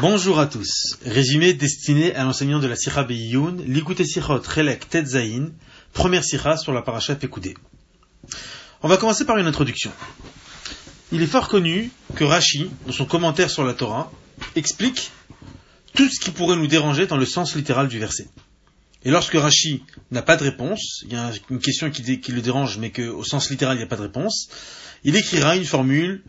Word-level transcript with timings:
Bonjour 0.00 0.38
à 0.38 0.46
tous. 0.46 0.96
Résumé 1.04 1.54
destiné 1.54 2.14
à 2.14 2.22
l'enseignant 2.22 2.60
de 2.60 2.68
la 2.68 2.76
Sira 2.76 3.02
Beyoun, 3.02 3.64
Likuté 3.66 4.04
Sirot 4.04 4.38
Relek 4.38 4.88
Tetzaïn, 4.88 5.50
première 5.92 6.22
Sira 6.22 6.56
sur 6.56 6.72
la 6.72 6.82
paracha 6.82 7.16
Pekoudé. 7.16 7.54
On 8.82 8.86
va 8.86 8.96
commencer 8.96 9.24
par 9.24 9.38
une 9.38 9.48
introduction. 9.48 9.90
Il 11.10 11.20
est 11.20 11.26
fort 11.26 11.48
connu 11.48 11.90
que 12.14 12.22
Rashi, 12.22 12.70
dans 12.86 12.92
son 12.92 13.06
commentaire 13.06 13.50
sur 13.50 13.64
la 13.64 13.74
Torah, 13.74 14.12
explique 14.54 15.10
tout 15.96 16.08
ce 16.08 16.20
qui 16.20 16.30
pourrait 16.30 16.56
nous 16.56 16.68
déranger 16.68 17.08
dans 17.08 17.16
le 17.16 17.26
sens 17.26 17.56
littéral 17.56 17.88
du 17.88 17.98
verset. 17.98 18.28
Et 19.04 19.10
lorsque 19.10 19.34
Rashi 19.34 19.82
n'a 20.12 20.22
pas 20.22 20.36
de 20.36 20.44
réponse, 20.44 21.02
il 21.06 21.12
y 21.12 21.16
a 21.16 21.32
une 21.50 21.58
question 21.58 21.90
qui, 21.90 22.30
le 22.30 22.40
dérange, 22.40 22.78
mais 22.78 22.92
qu'au 22.92 23.24
sens 23.24 23.50
littéral 23.50 23.74
il 23.74 23.78
n'y 23.78 23.84
a 23.84 23.88
pas 23.88 23.96
de 23.96 24.02
réponse, 24.02 24.48
il 25.02 25.16
écrira 25.16 25.56
une 25.56 25.64
formule 25.64 26.22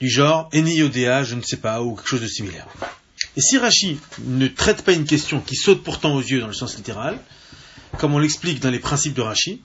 du 0.00 0.08
genre 0.08 0.48
Eniodea, 0.54 1.24
je 1.24 1.34
ne 1.34 1.42
sais 1.42 1.58
pas, 1.58 1.82
ou 1.82 1.94
quelque 1.94 2.08
chose 2.08 2.22
de 2.22 2.26
similaire. 2.26 2.66
Et 3.36 3.40
si 3.40 3.58
Rashi 3.58 3.98
ne 4.24 4.46
traite 4.48 4.82
pas 4.82 4.92
une 4.92 5.04
question 5.04 5.40
qui 5.40 5.56
saute 5.56 5.82
pourtant 5.82 6.14
aux 6.14 6.20
yeux 6.20 6.40
dans 6.40 6.48
le 6.48 6.52
sens 6.52 6.76
littéral, 6.76 7.18
comme 7.98 8.14
on 8.14 8.18
l'explique 8.18 8.60
dans 8.60 8.70
les 8.70 8.78
principes 8.78 9.14
de 9.14 9.22
Rashi, 9.22 9.62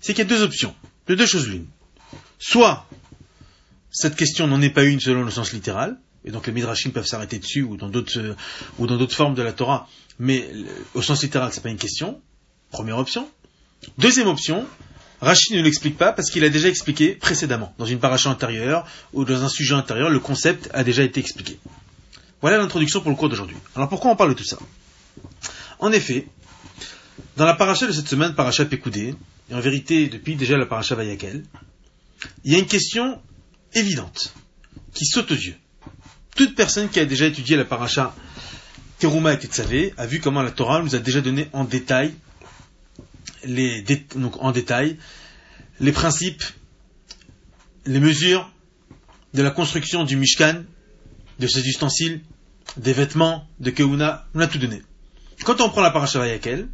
c'est 0.00 0.12
qu'il 0.12 0.24
y 0.24 0.26
a 0.26 0.28
deux 0.28 0.42
options, 0.42 0.74
de 1.06 1.14
deux 1.14 1.26
choses 1.26 1.48
l'une. 1.48 1.66
Soit 2.38 2.86
cette 3.90 4.16
question 4.16 4.46
n'en 4.46 4.60
est 4.60 4.70
pas 4.70 4.84
une 4.84 5.00
selon 5.00 5.22
le 5.22 5.30
sens 5.30 5.52
littéral, 5.52 5.98
et 6.24 6.30
donc 6.30 6.46
les 6.46 6.52
midrashim 6.52 6.90
peuvent 6.90 7.06
s'arrêter 7.06 7.38
dessus 7.38 7.62
ou 7.62 7.76
dans 7.76 7.88
d'autres 7.88 8.36
ou 8.78 8.86
dans 8.86 8.96
d'autres 8.96 9.14
formes 9.14 9.34
de 9.34 9.42
la 9.42 9.52
Torah, 9.52 9.88
mais 10.18 10.48
au 10.94 11.02
sens 11.02 11.22
littéral 11.22 11.50
c'est 11.52 11.62
pas 11.62 11.70
une 11.70 11.78
question. 11.78 12.20
Première 12.70 12.98
option. 12.98 13.28
Deuxième 13.98 14.26
option, 14.26 14.66
Rashi 15.20 15.54
ne 15.54 15.62
l'explique 15.62 15.96
pas 15.96 16.12
parce 16.12 16.30
qu'il 16.30 16.42
a 16.44 16.48
déjà 16.48 16.68
expliqué 16.68 17.14
précédemment 17.14 17.72
dans 17.78 17.86
une 17.86 18.00
paracha 18.00 18.28
antérieure 18.28 18.86
ou 19.12 19.24
dans 19.24 19.44
un 19.44 19.48
sujet 19.48 19.74
antérieur, 19.74 20.10
le 20.10 20.18
concept 20.18 20.68
a 20.74 20.82
déjà 20.82 21.04
été 21.04 21.20
expliqué. 21.20 21.58
Voilà 22.46 22.58
l'introduction 22.58 23.00
pour 23.00 23.10
le 23.10 23.16
cours 23.16 23.28
d'aujourd'hui. 23.28 23.56
Alors 23.74 23.88
pourquoi 23.88 24.12
on 24.12 24.14
parle 24.14 24.30
de 24.30 24.38
tout 24.38 24.44
ça? 24.44 24.56
En 25.80 25.90
effet, 25.90 26.28
dans 27.36 27.44
la 27.44 27.54
paracha 27.54 27.88
de 27.88 27.90
cette 27.90 28.06
semaine, 28.06 28.36
paracha 28.36 28.64
Pekoudé, 28.64 29.16
et 29.50 29.54
en 29.54 29.58
vérité 29.58 30.06
depuis 30.06 30.36
déjà 30.36 30.56
la 30.56 30.64
paracha 30.64 30.94
Vayakel, 30.94 31.42
il 32.44 32.52
y 32.52 32.54
a 32.54 32.58
une 32.60 32.66
question 32.66 33.20
évidente 33.74 34.32
qui 34.94 35.06
saute 35.06 35.32
aux 35.32 35.34
yeux 35.34 35.56
toute 36.36 36.54
personne 36.54 36.88
qui 36.88 37.00
a 37.00 37.04
déjà 37.04 37.26
étudié 37.26 37.56
la 37.56 37.64
paracha 37.64 38.14
Teruma 39.00 39.32
et 39.32 39.40
Tetzavé 39.40 39.92
a 39.96 40.06
vu 40.06 40.20
comment 40.20 40.42
la 40.42 40.52
Torah 40.52 40.80
nous 40.82 40.94
a 40.94 41.00
déjà 41.00 41.20
donné 41.20 41.48
en 41.52 41.64
détail 41.64 42.14
les, 43.42 43.82
donc 44.14 44.40
en 44.40 44.52
détail 44.52 44.98
les 45.80 45.90
principes, 45.90 46.44
les 47.86 47.98
mesures 47.98 48.48
de 49.34 49.42
la 49.42 49.50
construction 49.50 50.04
du 50.04 50.14
Mishkan, 50.14 50.62
de 51.40 51.46
ses 51.48 51.66
ustensiles, 51.66 52.20
des 52.76 52.92
vêtements, 52.92 53.46
de 53.60 53.70
Keuna, 53.70 54.26
on 54.34 54.40
a 54.40 54.46
tout 54.46 54.58
donné. 54.58 54.82
Quand 55.44 55.60
on 55.60 55.68
prend 55.68 55.82
la 55.82 55.90
paracha 55.90 56.18
Vayakel, 56.18 56.68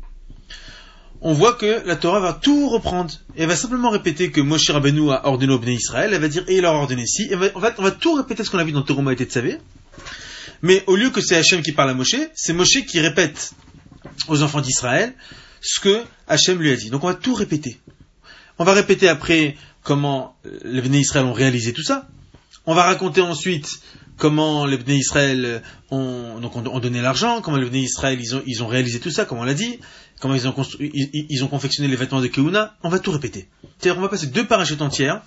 on 1.20 1.32
voit 1.34 1.54
que 1.54 1.86
la 1.86 1.96
Torah 1.96 2.20
va 2.20 2.32
tout 2.32 2.68
reprendre. 2.68 3.14
Et 3.36 3.42
elle 3.42 3.48
va 3.48 3.56
simplement 3.56 3.90
répéter 3.90 4.30
que 4.30 4.40
Moshe 4.40 4.68
Rabbeinu 4.70 5.10
a 5.10 5.26
ordonné 5.26 5.52
au 5.52 5.58
Bnei 5.58 5.74
Israël. 5.74 6.10
Elle 6.12 6.20
va 6.20 6.28
dire, 6.28 6.44
et 6.48 6.56
il 6.56 6.64
a 6.64 6.72
ordonné 6.72 7.04
fait, 7.06 7.52
on 7.54 7.60
va 7.60 7.90
tout 7.92 8.14
répéter 8.14 8.42
ce 8.44 8.50
qu'on 8.50 8.58
a 8.58 8.64
vu 8.64 8.72
dans 8.72 8.82
Teruma 8.82 9.12
et 9.12 9.16
Tetzavé. 9.16 9.58
Mais 10.62 10.82
au 10.86 10.96
lieu 10.96 11.10
que 11.10 11.20
c'est 11.20 11.36
Hachem 11.36 11.62
qui 11.62 11.72
parle 11.72 11.90
à 11.90 11.94
Moshe, 11.94 12.16
c'est 12.34 12.52
Moshe 12.52 12.84
qui 12.86 13.00
répète 13.00 13.52
aux 14.28 14.42
enfants 14.42 14.60
d'Israël 14.60 15.14
ce 15.60 15.80
que 15.80 16.02
Hachem 16.26 16.58
lui 16.58 16.72
a 16.72 16.76
dit. 16.76 16.90
Donc 16.90 17.04
on 17.04 17.08
va 17.08 17.14
tout 17.14 17.34
répéter. 17.34 17.78
On 18.58 18.64
va 18.64 18.72
répéter 18.72 19.08
après 19.08 19.56
comment 19.84 20.36
les 20.64 20.80
Bnei 20.80 21.00
Israël 21.00 21.24
ont 21.24 21.32
réalisé 21.32 21.72
tout 21.72 21.84
ça. 21.84 22.08
On 22.66 22.74
va 22.74 22.82
raconter 22.82 23.20
ensuite 23.20 23.68
comment 24.16 24.66
les 24.66 24.76
Bnei 24.76 24.98
Israël 24.98 25.62
ont, 25.90 26.38
donc 26.40 26.56
ont, 26.56 26.80
donné 26.80 27.00
l'argent, 27.00 27.40
comment 27.40 27.56
les 27.56 27.68
Bnei 27.68 27.82
Israël 27.82 28.18
ils 28.20 28.36
ont, 28.36 28.42
ils 28.46 28.62
ont 28.62 28.66
réalisé 28.66 29.00
tout 29.00 29.10
ça, 29.10 29.24
comme 29.24 29.38
on 29.38 29.44
l'a 29.44 29.54
dit, 29.54 29.78
comment 30.20 30.34
ils 30.34 30.46
ont, 30.46 30.54
ils, 30.80 31.44
ont 31.44 31.48
confectionné 31.48 31.88
les 31.88 31.96
vêtements 31.96 32.20
de 32.20 32.28
Keuna, 32.28 32.76
on 32.82 32.88
va 32.88 32.98
tout 32.98 33.10
répéter. 33.10 33.48
C'est-à-dire 33.78 33.98
on 33.98 34.02
va 34.02 34.08
passer 34.08 34.28
deux 34.28 34.46
parachutes 34.46 34.82
entières 34.82 35.22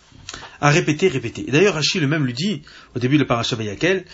à 0.62 0.70
répéter, 0.70 1.08
répéter. 1.08 1.46
Et 1.48 1.52
d'ailleurs 1.52 1.76
Rachid 1.76 2.02
le 2.02 2.08
même 2.08 2.26
lui 2.26 2.34
dit, 2.34 2.62
au 2.96 3.00
début 3.00 3.18
de 3.18 3.24
paracha 3.24 3.56
Bayakel, 3.56 4.06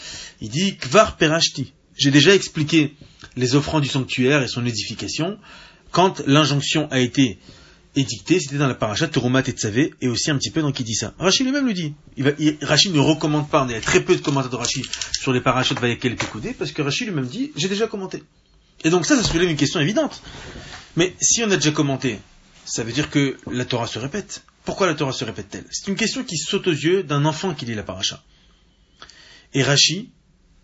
il 0.41 0.49
dit 0.49 0.77
Kvar 0.77 1.17
Perashti. 1.17 1.73
J'ai 1.97 2.11
déjà 2.11 2.33
expliqué 2.33 2.95
les 3.35 3.55
offrandes 3.55 3.83
du 3.83 3.89
sanctuaire 3.89 4.41
et 4.41 4.47
son 4.47 4.65
édification 4.65 5.37
quand 5.91 6.21
l'injonction 6.25 6.87
a 6.89 6.99
été 6.99 7.37
édictée, 7.95 8.39
c'était 8.39 8.57
dans 8.57 8.67
la 8.67 8.75
paracha 8.75 9.07
Terumat 9.07 9.43
et 9.47 9.51
Tzavé, 9.51 9.93
et 10.01 10.07
aussi 10.07 10.31
un 10.31 10.37
petit 10.37 10.51
peu 10.51 10.61
dans 10.61 10.71
qui 10.71 10.83
dit 10.83 10.95
ça. 10.95 11.13
Rachid 11.19 11.45
lui-même 11.45 11.65
le 11.65 11.73
dit. 11.73 11.93
Il 12.17 12.57
Rachid 12.61 12.93
ne 12.93 12.99
recommande 12.99 13.49
pas, 13.49 13.65
il 13.69 13.73
y 13.73 13.75
a 13.75 13.81
très 13.81 14.01
peu 14.01 14.15
de 14.15 14.21
commentaires 14.21 14.51
de 14.51 14.55
Rachid 14.55 14.85
sur 15.19 15.33
les 15.33 15.41
parachutes 15.41 15.79
Vayakel 15.79 16.13
et 16.13 16.15
Pekoudé, 16.15 16.53
parce 16.53 16.71
que 16.71 16.81
Rachid 16.81 17.07
lui-même 17.07 17.27
dit, 17.27 17.51
j'ai 17.55 17.67
déjà 17.67 17.87
commenté. 17.87 18.23
Et 18.83 18.89
donc 18.89 19.05
ça, 19.05 19.15
ça 19.15 19.23
soulève 19.23 19.49
une 19.49 19.57
question 19.57 19.79
évidente. 19.79 20.21
Mais 20.95 21.15
si 21.21 21.43
on 21.43 21.51
a 21.51 21.55
déjà 21.55 21.71
commenté, 21.71 22.19
ça 22.65 22.83
veut 22.83 22.91
dire 22.91 23.09
que 23.09 23.37
la 23.51 23.65
Torah 23.65 23.87
se 23.87 23.99
répète. 23.99 24.43
Pourquoi 24.63 24.87
la 24.87 24.95
Torah 24.95 25.11
se 25.11 25.25
répète-t-elle? 25.25 25.65
C'est 25.71 25.87
une 25.87 25.95
question 25.95 26.23
qui 26.23 26.37
saute 26.37 26.67
aux 26.67 26.71
yeux 26.71 27.03
d'un 27.03 27.25
enfant 27.25 27.53
qui 27.53 27.65
lit 27.65 27.75
la 27.75 27.83
paracha. 27.83 28.23
Et 29.53 29.63
Rashi 29.63 30.11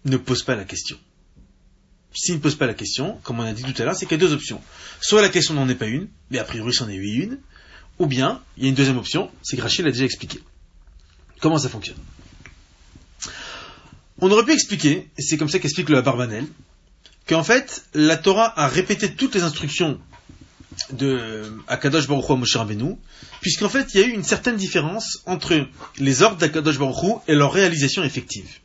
ne 0.05 0.17
pose 0.17 0.43
pas 0.43 0.55
la 0.55 0.63
question. 0.63 0.97
S'il 2.13 2.35
ne 2.35 2.39
pose 2.39 2.55
pas 2.55 2.65
la 2.65 2.73
question, 2.73 3.19
comme 3.23 3.39
on 3.39 3.43
a 3.43 3.53
dit 3.53 3.63
tout 3.63 3.81
à 3.81 3.85
l'heure, 3.85 3.95
c'est 3.95 4.05
qu'il 4.05 4.19
y 4.19 4.23
a 4.23 4.25
deux 4.25 4.33
options. 4.33 4.61
Soit 5.01 5.21
la 5.21 5.29
question 5.29 5.53
n'en 5.53 5.69
est 5.69 5.75
pas 5.75 5.87
une, 5.87 6.07
mais 6.31 6.39
a 6.39 6.43
priori 6.43 6.73
c'en 6.73 6.89
est 6.89 6.95
une, 6.95 7.39
ou 7.99 8.07
bien 8.07 8.41
il 8.57 8.63
y 8.63 8.65
a 8.65 8.69
une 8.69 8.75
deuxième 8.75 8.97
option, 8.97 9.29
c'est 9.43 9.57
que 9.57 9.61
Rashi 9.61 9.83
l'a 9.83 9.91
déjà 9.91 10.05
expliqué. 10.05 10.39
Comment 11.39 11.59
ça 11.59 11.69
fonctionne? 11.69 11.97
On 14.19 14.31
aurait 14.31 14.45
pu 14.45 14.53
expliquer, 14.53 15.09
et 15.17 15.21
c'est 15.21 15.37
comme 15.37 15.49
ça 15.49 15.59
qu'explique 15.59 15.89
le 15.89 16.01
Barbanel, 16.01 16.45
qu'en 17.27 17.43
fait, 17.43 17.83
la 17.93 18.17
Torah 18.17 18.59
a 18.59 18.67
répété 18.67 19.13
toutes 19.13 19.35
les 19.35 19.43
instructions 19.43 19.99
de 20.91 21.51
Akadosh 21.67 22.07
Baruch 22.07 22.29
Hu 22.29 22.33
à 22.33 22.35
Moshe 22.35 22.57
puisqu'en 23.41 23.69
fait, 23.69 23.93
il 23.93 23.99
y 23.99 24.03
a 24.03 24.07
eu 24.07 24.11
une 24.11 24.23
certaine 24.23 24.55
différence 24.55 25.21
entre 25.25 25.67
les 25.97 26.21
ordres 26.21 26.37
d'Akadosh 26.37 26.79
Baruch 26.79 27.03
Hu 27.03 27.13
et 27.27 27.35
leur 27.35 27.51
réalisation 27.51 28.03
effective. 28.03 28.59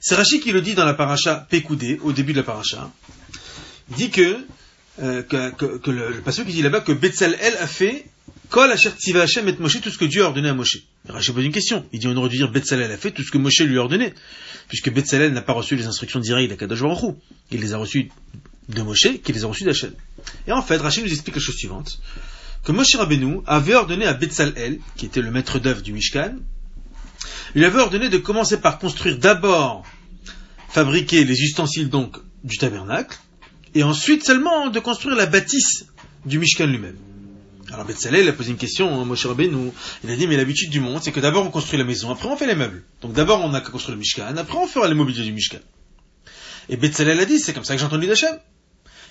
C'est 0.00 0.14
Rachid 0.14 0.42
qui 0.42 0.52
le 0.52 0.62
dit 0.62 0.74
dans 0.74 0.84
la 0.84 0.94
paracha 0.94 1.46
Pekoudé, 1.48 1.98
au 2.02 2.12
début 2.12 2.32
de 2.32 2.38
la 2.38 2.44
paracha. 2.44 2.90
Il 3.90 3.96
dit 3.96 4.10
que, 4.10 4.38
euh, 5.02 5.22
que, 5.22 5.90
le, 5.90 6.12
le 6.12 6.20
passage 6.20 6.46
qui 6.46 6.52
dit 6.52 6.62
là-bas 6.62 6.80
que 6.80 6.92
El 6.92 7.56
a 7.56 7.66
fait 7.66 8.06
Kol 8.48 8.70
Asher 8.70 8.90
Tziva 8.90 9.22
Hashem 9.22 9.48
et 9.48 9.56
Moshe, 9.58 9.80
tout 9.80 9.90
ce 9.90 9.98
que 9.98 10.04
Dieu 10.04 10.22
a 10.22 10.26
ordonné 10.26 10.48
à 10.48 10.54
Moshe. 10.54 10.78
Rachid 11.08 11.34
pose 11.34 11.44
une 11.44 11.52
question. 11.52 11.84
Il 11.92 11.98
dit 11.98 12.06
on 12.06 12.16
aurait 12.16 12.28
dû 12.28 12.36
dire 12.36 12.50
El 12.72 12.92
a 12.92 12.96
fait 12.96 13.10
tout 13.10 13.22
ce 13.22 13.30
que 13.30 13.38
Moshe 13.38 13.60
lui 13.60 13.78
a 13.78 13.80
ordonné, 13.80 14.14
puisque 14.68 14.88
El 15.12 15.32
n'a 15.32 15.42
pas 15.42 15.52
reçu 15.52 15.76
les 15.76 15.86
instructions 15.86 16.20
directes 16.20 16.50
d'Akadosh 16.50 16.82
Baruch. 16.82 17.14
Il 17.50 17.60
les 17.60 17.72
a 17.72 17.78
reçues 17.78 18.10
de 18.68 18.82
Moshe, 18.82 19.20
qui 19.22 19.32
les 19.32 19.44
a 19.44 19.46
reçues 19.46 19.64
d'Hachem. 19.64 19.92
Et 20.46 20.52
en 20.52 20.62
fait, 20.62 20.76
Rachid 20.76 21.04
nous 21.04 21.12
explique 21.12 21.36
la 21.36 21.42
chose 21.42 21.56
suivante 21.56 22.00
que 22.66 22.72
Moshe 22.72 22.96
Rabbeinu 22.96 23.42
avait 23.46 23.74
ordonné 23.74 24.06
à 24.06 24.18
El, 24.56 24.80
qui 24.96 25.06
était 25.06 25.22
le 25.22 25.30
maître 25.30 25.60
d'œuvre 25.60 25.82
du 25.82 25.92
Mishkan, 25.92 26.34
il 27.54 27.64
avait 27.64 27.80
ordonné 27.80 28.08
de 28.08 28.18
commencer 28.18 28.60
par 28.60 28.78
construire 28.78 29.18
d'abord, 29.18 29.84
fabriquer 30.68 31.24
les 31.24 31.40
ustensiles 31.42 31.88
donc 31.88 32.16
du 32.44 32.58
tabernacle, 32.58 33.18
et 33.74 33.82
ensuite 33.82 34.24
seulement 34.24 34.68
de 34.68 34.80
construire 34.80 35.16
la 35.16 35.26
bâtisse 35.26 35.86
du 36.24 36.38
Mishkan 36.38 36.66
lui-même. 36.66 36.96
Alors 37.72 37.84
Betzalel 37.84 38.28
a 38.28 38.32
posé 38.32 38.50
une 38.50 38.56
question, 38.56 39.00
hein, 39.00 39.04
Moshe 39.04 39.26
Rabbeinu, 39.26 39.72
il 40.04 40.10
a 40.10 40.16
dit 40.16 40.26
mais 40.26 40.36
l'habitude 40.36 40.70
du 40.70 40.80
monde 40.80 41.00
c'est 41.02 41.12
que 41.12 41.20
d'abord 41.20 41.44
on 41.44 41.50
construit 41.50 41.78
la 41.78 41.84
maison, 41.84 42.10
après 42.10 42.28
on 42.28 42.36
fait 42.36 42.46
les 42.46 42.54
meubles. 42.54 42.84
Donc 43.02 43.12
d'abord 43.12 43.44
on 43.44 43.52
a 43.54 43.60
qu'à 43.60 43.70
construire 43.70 43.96
le 43.96 44.00
Mishkan, 44.00 44.36
après 44.36 44.58
on 44.58 44.66
fera 44.66 44.86
les 44.88 44.94
mobiliers 44.94 45.24
du 45.24 45.32
Mishkan. 45.32 45.58
Et 46.68 46.76
Betzalel 46.76 47.18
a 47.20 47.24
dit, 47.24 47.38
c'est 47.38 47.52
comme 47.52 47.64
ça 47.64 47.74
que 47.74 47.80
j'ai 47.80 47.86
entendu 47.86 48.06
d'Hachem. 48.06 48.38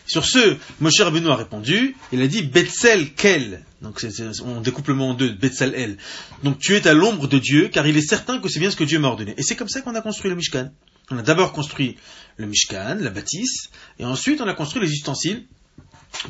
Sur 0.08 0.26
ce, 0.26 0.58
Moshe 0.80 1.00
Rabbeinu 1.00 1.30
a 1.30 1.36
répondu, 1.36 1.96
il 2.12 2.22
a 2.22 2.28
dit 2.28 2.44
Betzel 2.44 3.14
Kel. 3.14 3.64
Donc 3.82 4.06
on 4.44 4.62
découpe 4.62 4.88
le 4.88 4.94
mot 4.94 5.06
en 5.06 5.14
deux, 5.14 5.30
Betzel 5.30 5.74
El. 5.76 5.98
Donc 6.44 6.60
tu 6.60 6.76
es 6.76 6.88
à 6.88 6.94
l'ombre 6.94 7.28
de 7.28 7.40
Dieu, 7.40 7.70
car 7.70 7.88
il 7.88 7.98
est 7.98 8.08
certain 8.08 8.40
que 8.40 8.48
c'est 8.48 8.60
bien 8.60 8.70
ce 8.70 8.76
que 8.76 8.84
Dieu 8.84 9.00
m'a 9.00 9.08
ordonné. 9.08 9.34
Et 9.38 9.44
c'est 9.44 9.56
comme 9.56 9.70
ça 9.70 9.82
qu'on 9.82 9.96
a 9.96 10.02
construit 10.02 10.30
le 10.30 10.36
Mishkan. 10.36 10.72
On 11.12 11.18
a 11.18 11.22
d'abord 11.22 11.54
construit 11.54 11.98
le 12.38 12.46
Mishkan, 12.46 12.97
la 13.00 13.09
bâtisse, 13.09 13.70
et 14.00 14.06
ensuite 14.06 14.41
on 14.41 14.47
a 14.47 14.53
construit 14.53 14.82
les 14.82 14.91
ustensiles 14.91 15.46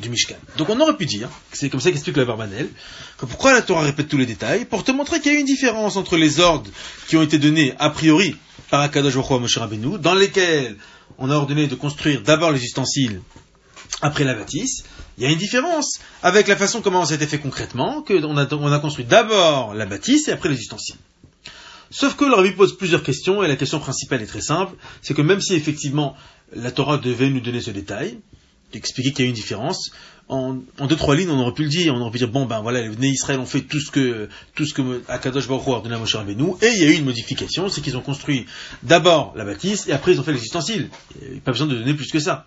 du 0.00 0.08
Mishkan. 0.08 0.36
Donc 0.56 0.68
on 0.70 0.80
aurait 0.80 0.96
pu 0.96 1.06
dire, 1.06 1.28
c'est 1.52 1.70
comme 1.70 1.80
ça 1.80 1.90
qu'explique 1.90 2.16
la 2.16 2.24
Barbanel, 2.24 2.68
que 3.18 3.26
pourquoi 3.26 3.52
la 3.52 3.62
Torah 3.62 3.82
répète 3.82 4.08
tous 4.08 4.18
les 4.18 4.26
détails? 4.26 4.64
Pour 4.64 4.84
te 4.84 4.92
montrer 4.92 5.20
qu'il 5.20 5.32
y 5.32 5.36
a 5.36 5.38
une 5.38 5.46
différence 5.46 5.96
entre 5.96 6.16
les 6.16 6.40
ordres 6.40 6.70
qui 7.08 7.16
ont 7.16 7.22
été 7.22 7.38
donnés 7.38 7.74
a 7.78 7.90
priori 7.90 8.36
par 8.70 8.80
Akadosh 8.80 9.16
Moshe 9.16 9.58
Rabbeinu, 9.58 9.98
dans 9.98 10.14
lesquels 10.14 10.76
on 11.18 11.30
a 11.30 11.34
ordonné 11.34 11.66
de 11.66 11.74
construire 11.74 12.22
d'abord 12.22 12.52
les 12.52 12.62
ustensiles 12.62 13.20
après 14.02 14.24
la 14.24 14.34
bâtisse, 14.34 14.84
il 15.16 15.24
y 15.24 15.26
a 15.26 15.30
une 15.30 15.38
différence 15.38 16.00
avec 16.22 16.48
la 16.48 16.56
façon 16.56 16.82
comment 16.82 17.04
ça 17.04 17.14
a 17.14 17.16
été 17.16 17.26
fait 17.26 17.38
concrètement, 17.38 18.02
qu'on 18.02 18.36
a, 18.36 18.54
on 18.54 18.72
a 18.72 18.78
construit 18.78 19.04
d'abord 19.04 19.74
la 19.74 19.86
bâtisse 19.86 20.28
et 20.28 20.32
après 20.32 20.48
les 20.48 20.58
ustensiles. 20.58 20.96
Sauf 21.90 22.16
que 22.16 22.24
le 22.24 22.34
Rabbi 22.34 22.50
pose 22.50 22.76
plusieurs 22.76 23.02
questions, 23.02 23.42
et 23.42 23.48
la 23.48 23.56
question 23.56 23.78
principale 23.78 24.20
est 24.20 24.26
très 24.26 24.40
simple, 24.40 24.76
c'est 25.02 25.14
que 25.14 25.22
même 25.22 25.40
si 25.40 25.54
effectivement 25.54 26.16
la 26.54 26.70
Torah 26.70 26.98
devait 26.98 27.30
nous 27.30 27.40
donner 27.40 27.60
ce 27.60 27.70
détail, 27.70 28.18
expliqué 28.76 29.12
qu'il 29.12 29.24
y 29.24 29.26
a 29.26 29.28
une 29.28 29.34
différence. 29.34 29.90
En, 30.28 30.54
deux 30.54 30.96
trois 30.96 31.14
lignes, 31.14 31.30
on 31.30 31.38
aurait 31.38 31.54
pu 31.54 31.62
le 31.62 31.68
dire. 31.68 31.94
On 31.94 32.00
aurait 32.00 32.10
pu 32.10 32.18
dire 32.18 32.28
bon 32.28 32.46
ben 32.46 32.60
voilà, 32.60 32.82
les 32.82 32.88
nés 32.96 33.08
Israël 33.08 33.38
ont 33.38 33.46
fait 33.46 33.62
tout 33.62 33.78
ce 33.78 33.90
que 33.90 34.28
tout 34.54 34.66
ce 34.66 34.74
que 34.74 35.02
Akadosh 35.08 35.46
Baruch 35.46 35.66
Hu 35.66 35.70
a 35.70 35.74
ordonné 35.74 35.94
à 35.94 35.98
Moshe 35.98 36.14
Rabbeinu, 36.16 36.54
et 36.62 36.68
il 36.68 36.82
y 36.82 36.84
a 36.84 36.90
eu 36.90 36.94
une 36.94 37.04
modification, 37.04 37.68
c'est 37.68 37.80
qu'ils 37.80 37.96
ont 37.96 38.02
construit 38.02 38.46
d'abord 38.82 39.34
la 39.36 39.44
bâtisse 39.44 39.86
et 39.86 39.92
après 39.92 40.12
ils 40.12 40.20
ont 40.20 40.24
fait 40.24 40.32
les 40.32 40.42
ustensiles. 40.42 40.90
Il 41.22 41.32
n'y 41.32 41.38
a 41.38 41.40
pas 41.40 41.52
besoin 41.52 41.68
de 41.68 41.76
donner 41.76 41.94
plus 41.94 42.10
que 42.10 42.18
ça. 42.18 42.46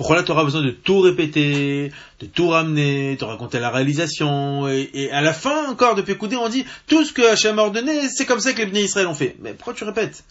Pourquoi 0.00 0.16
là, 0.16 0.22
tu 0.22 0.30
auras 0.30 0.44
besoin 0.44 0.62
de 0.62 0.70
tout 0.70 1.00
répéter, 1.00 1.92
de 2.20 2.24
tout 2.24 2.48
ramener, 2.48 3.16
de 3.16 3.24
raconter 3.26 3.60
la 3.60 3.68
réalisation, 3.68 4.66
et, 4.66 5.10
à 5.12 5.20
la 5.20 5.34
fin 5.34 5.68
encore 5.68 5.94
de 5.94 6.00
Pécoudé, 6.00 6.36
on 6.36 6.48
dit 6.48 6.64
tout 6.86 7.04
ce 7.04 7.12
que 7.12 7.20
Hachem 7.20 7.58
a 7.58 7.64
ordonné, 7.64 8.08
c'est 8.08 8.24
comme 8.24 8.40
ça 8.40 8.54
que 8.54 8.60
les 8.60 8.64
bénis 8.64 8.84
Israël 8.84 9.06
ont 9.08 9.14
fait. 9.14 9.36
Mais 9.40 9.52
pourquoi 9.52 9.74
tu 9.74 9.84
répètes? 9.84 10.24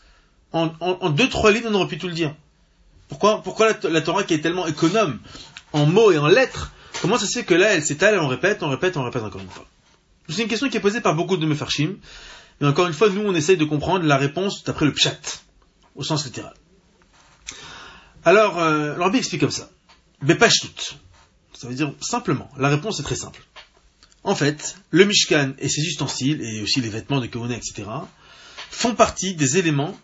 En, 0.54 0.72
deux, 1.12 1.30
trois 1.30 1.52
lignes, 1.52 1.68
on 1.68 1.74
aurait 1.76 1.88
pu 1.88 2.00
tout 2.00 2.08
le 2.08 2.16
dire. 2.16 2.34
Pourquoi, 3.10 3.44
pourquoi 3.44 3.74
la, 3.84 4.02
Torah 4.02 4.24
qui 4.24 4.34
est 4.34 4.40
tellement 4.40 4.66
économe 4.66 5.20
en 5.72 5.86
mots 5.86 6.12
et 6.12 6.18
en 6.18 6.26
lettres, 6.26 6.72
comment 7.04 7.20
ça 7.20 7.28
se 7.28 7.38
fait 7.38 7.46
que 7.46 7.54
là, 7.54 7.72
elle 7.76 7.84
s'étale, 7.84 8.18
on 8.18 8.28
répète, 8.28 8.64
on 8.64 8.70
répète, 8.70 8.98
on 8.98 9.04
répète 9.04 9.22
encore 9.22 9.42
une 9.42 9.52
fois? 9.52 9.68
C'est 10.30 10.42
une 10.42 10.48
question 10.48 10.68
qui 10.68 10.78
est 10.78 10.82
posée 10.82 11.02
par 11.02 11.14
beaucoup 11.14 11.38
de 11.38 11.46
mefarshim, 11.46 11.98
mais 12.60 12.68
encore 12.68 12.88
une 12.88 12.94
fois, 12.94 13.10
nous, 13.10 13.22
on 13.22 13.36
essaye 13.36 13.56
de 13.56 13.66
comprendre 13.66 14.04
la 14.06 14.18
réponse 14.18 14.64
d'après 14.64 14.88
le 14.88 14.94
pshat, 14.94 15.44
au 15.96 16.02
sens 16.02 16.26
littéral. 16.26 16.56
Alors, 18.26 18.60
euh, 18.60 19.12
explique 19.12 19.42
comme 19.42 19.52
ça. 19.52 19.70
tout. 20.22 20.96
Ça 21.54 21.68
veut 21.68 21.76
dire 21.76 21.94
simplement. 22.02 22.50
La 22.58 22.70
réponse 22.70 23.00
est 23.00 23.04
très 23.04 23.16
simple. 23.16 23.42
En 24.24 24.36
fait, 24.36 24.76
le 24.92 25.06
Mishkan 25.06 25.54
et 25.60 25.70
ses 25.70 25.82
ustensiles, 25.82 26.42
et 26.42 26.62
aussi 26.62 26.82
les 26.82 26.90
vêtements 26.90 27.22
de 27.22 27.28
Kohuna, 27.28 27.56
etc., 27.56 27.84
font 28.70 28.96
partie 28.96 29.34
des 29.34 29.58
éléments 29.58 29.98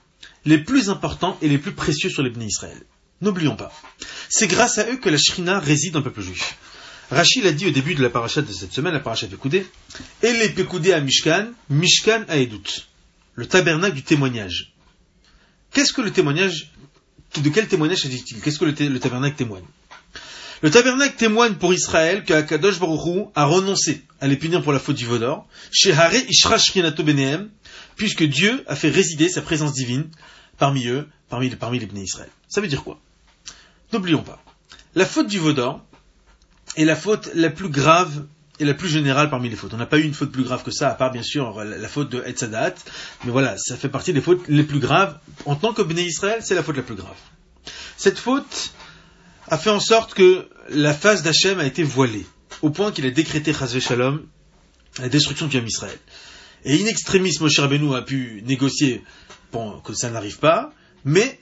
les 0.46 0.58
plus 0.58 0.90
importants 0.90 1.38
et 1.42 1.50
les 1.50 1.58
plus 1.58 1.74
précieux 1.74 2.10
sur 2.10 2.24
les 2.24 2.30
bénis 2.30 2.48
Israël. 2.48 2.82
N'oublions 3.22 3.56
pas. 3.56 3.72
C'est 4.30 4.48
grâce 4.48 4.78
à 4.78 4.90
eux 4.90 4.98
que 4.98 5.10
la 5.10 5.18
Shrina 5.18 5.60
réside 5.60 5.94
dans 5.94 6.00
le 6.00 6.06
peuple 6.06 6.22
juif. 6.22 6.58
Rachid 7.12 7.44
l'a 7.44 7.52
dit 7.52 7.68
au 7.68 7.72
début 7.72 7.96
de 7.96 8.02
la 8.02 8.10
parachat 8.10 8.42
de 8.42 8.52
cette 8.52 8.74
semaine, 8.74 8.94
la 8.94 9.00
parachat 9.00 9.28
Pekoudé, 9.28 9.66
et 10.24 10.34
les 10.34 10.50
Pekoudé 10.50 10.92
à 10.92 11.02
Mishkan, 11.02 11.52
Mishkan 11.70 12.26
à 12.28 12.38
Edout, 12.38 12.88
le 13.36 13.48
tabernacle 13.48 13.96
du 13.96 14.04
témoignage. 14.04 14.74
Qu'est-ce 15.72 15.94
que 15.94 16.02
le 16.02 16.12
témoignage, 16.12 16.72
de 17.42 17.50
quel 17.50 17.68
témoignage 17.68 18.00
s'agit-il 18.00 18.40
Qu'est-ce 18.42 18.60
que 18.60 18.66
le, 18.66 19.00
tabernacle 19.00 19.36
témoigne? 19.36 19.64
Le 20.62 20.72
tabernacle 20.72 21.16
témoigne 21.16 21.56
pour 21.56 21.74
Israël 21.74 22.24
que 22.24 22.34
Akadosh 22.34 22.80
Baruch 22.80 23.28
a 23.36 23.46
renoncé 23.46 24.04
à 24.22 24.28
les 24.28 24.38
punir 24.38 24.62
pour 24.62 24.74
la 24.74 24.80
faute 24.80 24.96
du 24.96 25.08
chez 25.72 25.92
Hare 25.92 26.16
Ishra 26.30 26.58
Shrinato 26.58 27.04
Benehem, 27.04 27.50
puisque 27.96 28.24
Dieu 28.24 28.64
a 28.68 28.76
fait 28.76 28.90
résider 28.90 29.30
sa 29.30 29.42
présence 29.42 29.74
divine 29.74 30.10
parmi 30.58 30.88
eux, 30.88 31.08
parmi, 31.30 31.50
les 31.50 31.86
bénis 31.86 32.04
Israël. 32.04 32.30
Ça 32.48 32.62
veut 32.62 32.68
dire 32.68 32.84
quoi? 32.84 33.00
N'oublions 33.92 34.24
pas, 34.24 34.42
la 34.96 35.06
faute 35.06 35.28
du 35.28 35.40
Vaudor 35.40 35.82
est 36.76 36.86
la 36.86 36.96
faute 36.96 37.30
la 37.34 37.50
plus 37.50 37.70
grave 37.70 38.26
et 38.60 38.66
la 38.66 38.74
plus 38.74 38.90
générale 38.90 39.30
parmi 39.30 39.50
les 39.50 39.56
fautes. 39.56 39.74
On 39.74 39.78
n'a 39.78 39.86
pas 39.86 39.98
eu 39.98 40.04
une 40.04 40.14
faute 40.14 40.32
plus 40.32 40.44
grave 40.44 40.64
que 40.64 40.72
ça, 40.72 40.90
à 40.90 40.96
part 40.96 41.12
bien 41.12 41.24
sûr 41.24 41.64
la, 41.64 41.88
faute 41.88 42.10
de 42.10 42.24
Etzadat, 42.26 42.76
mais 43.24 43.32
voilà, 43.32 43.58
ça 43.58 43.76
fait 43.76 43.90
partie 43.90 44.14
des 44.14 44.22
fautes 44.22 44.48
les 44.48 44.64
plus 44.64 44.80
graves. 44.80 45.18
En 45.46 45.56
tant 45.56 45.74
que 45.74 45.82
béné 45.82 46.04
Israël, 46.04 46.40
c'est 46.44 46.56
la 46.56 46.64
faute 46.64 46.78
la 46.78 46.84
plus 46.84 46.96
grave. 46.96 47.16
Cette 47.98 48.18
faute 48.18 48.72
a 49.48 49.58
fait 49.58 49.70
en 49.70 49.80
sorte 49.80 50.14
que 50.14 50.48
la 50.70 50.94
face 50.94 51.22
d'Hachem 51.24 51.60
a 51.60 51.66
été 51.66 51.84
voilée, 51.84 52.26
au 52.62 52.70
point 52.70 52.92
qu'il 52.92 53.06
a 53.06 53.12
décrété 53.12 53.54
Chazvé 53.54 53.80
Shalom, 53.80 54.26
la 55.00 55.10
destruction 55.10 55.48
du 55.48 55.58
Yom 55.58 55.68
Israël. 55.68 55.98
Et 56.64 56.82
in 56.82 56.86
extremis, 56.88 57.38
Moshe 57.42 57.60
Rabbeinu 57.60 57.96
a 57.96 58.02
pu 58.02 58.42
négocier 58.46 59.04
pour 59.52 59.84
que 59.84 59.94
ça 59.94 60.10
n'arrive 60.10 60.40
pas, 60.40 60.74
mais 61.04 61.40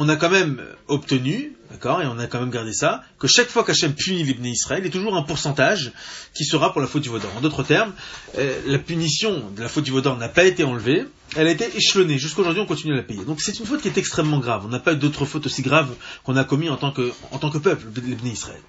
on 0.00 0.08
a 0.08 0.14
quand 0.14 0.30
même 0.30 0.62
obtenu, 0.86 1.56
d'accord, 1.72 2.00
et 2.00 2.06
on 2.06 2.20
a 2.20 2.28
quand 2.28 2.38
même 2.38 2.50
gardé 2.50 2.72
ça, 2.72 3.02
que 3.18 3.26
chaque 3.26 3.48
fois 3.48 3.64
qu'Hachem 3.64 3.94
punit 3.94 4.22
les 4.22 4.50
Israël, 4.50 4.80
il 4.82 4.86
y 4.86 4.88
a 4.88 4.92
toujours 4.92 5.16
un 5.16 5.22
pourcentage 5.22 5.90
qui 6.34 6.44
sera 6.44 6.72
pour 6.72 6.80
la 6.80 6.86
faute 6.86 7.02
du 7.02 7.08
Vaudor. 7.08 7.32
En 7.36 7.40
d'autres 7.40 7.64
termes, 7.64 7.92
euh, 8.38 8.60
la 8.64 8.78
punition 8.78 9.50
de 9.50 9.60
la 9.60 9.68
faute 9.68 9.82
du 9.82 9.90
Vaudor 9.90 10.16
n'a 10.16 10.28
pas 10.28 10.44
été 10.44 10.62
enlevée, 10.62 11.04
elle 11.34 11.48
a 11.48 11.50
été 11.50 11.76
échelonnée. 11.76 12.16
Jusqu'à 12.16 12.42
aujourd'hui, 12.42 12.62
on 12.62 12.66
continue 12.66 12.92
à 12.92 12.96
la 12.96 13.02
payer. 13.02 13.24
Donc 13.24 13.40
c'est 13.40 13.58
une 13.58 13.66
faute 13.66 13.82
qui 13.82 13.88
est 13.88 13.98
extrêmement 13.98 14.38
grave. 14.38 14.62
On 14.64 14.68
n'a 14.68 14.78
pas 14.78 14.94
d'autres 14.94 15.26
fautes 15.26 15.46
aussi 15.46 15.62
graves 15.62 15.92
qu'on 16.22 16.36
a 16.36 16.44
commis 16.44 16.68
en 16.68 16.76
tant 16.76 16.92
que, 16.92 17.12
en 17.32 17.38
tant 17.38 17.50
que 17.50 17.58
peuple, 17.58 17.88
les 18.22 18.30
Israël. 18.30 18.62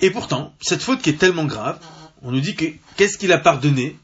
Et 0.00 0.10
pourtant, 0.10 0.54
cette 0.62 0.80
faute 0.80 1.02
qui 1.02 1.10
est 1.10 1.18
tellement 1.18 1.44
grave, 1.44 1.78
on 2.22 2.32
nous 2.32 2.40
dit 2.40 2.54
que 2.54 2.64
qu'est-ce 2.96 3.18
qu'il 3.18 3.30
a 3.30 3.38
pardonné? 3.38 3.98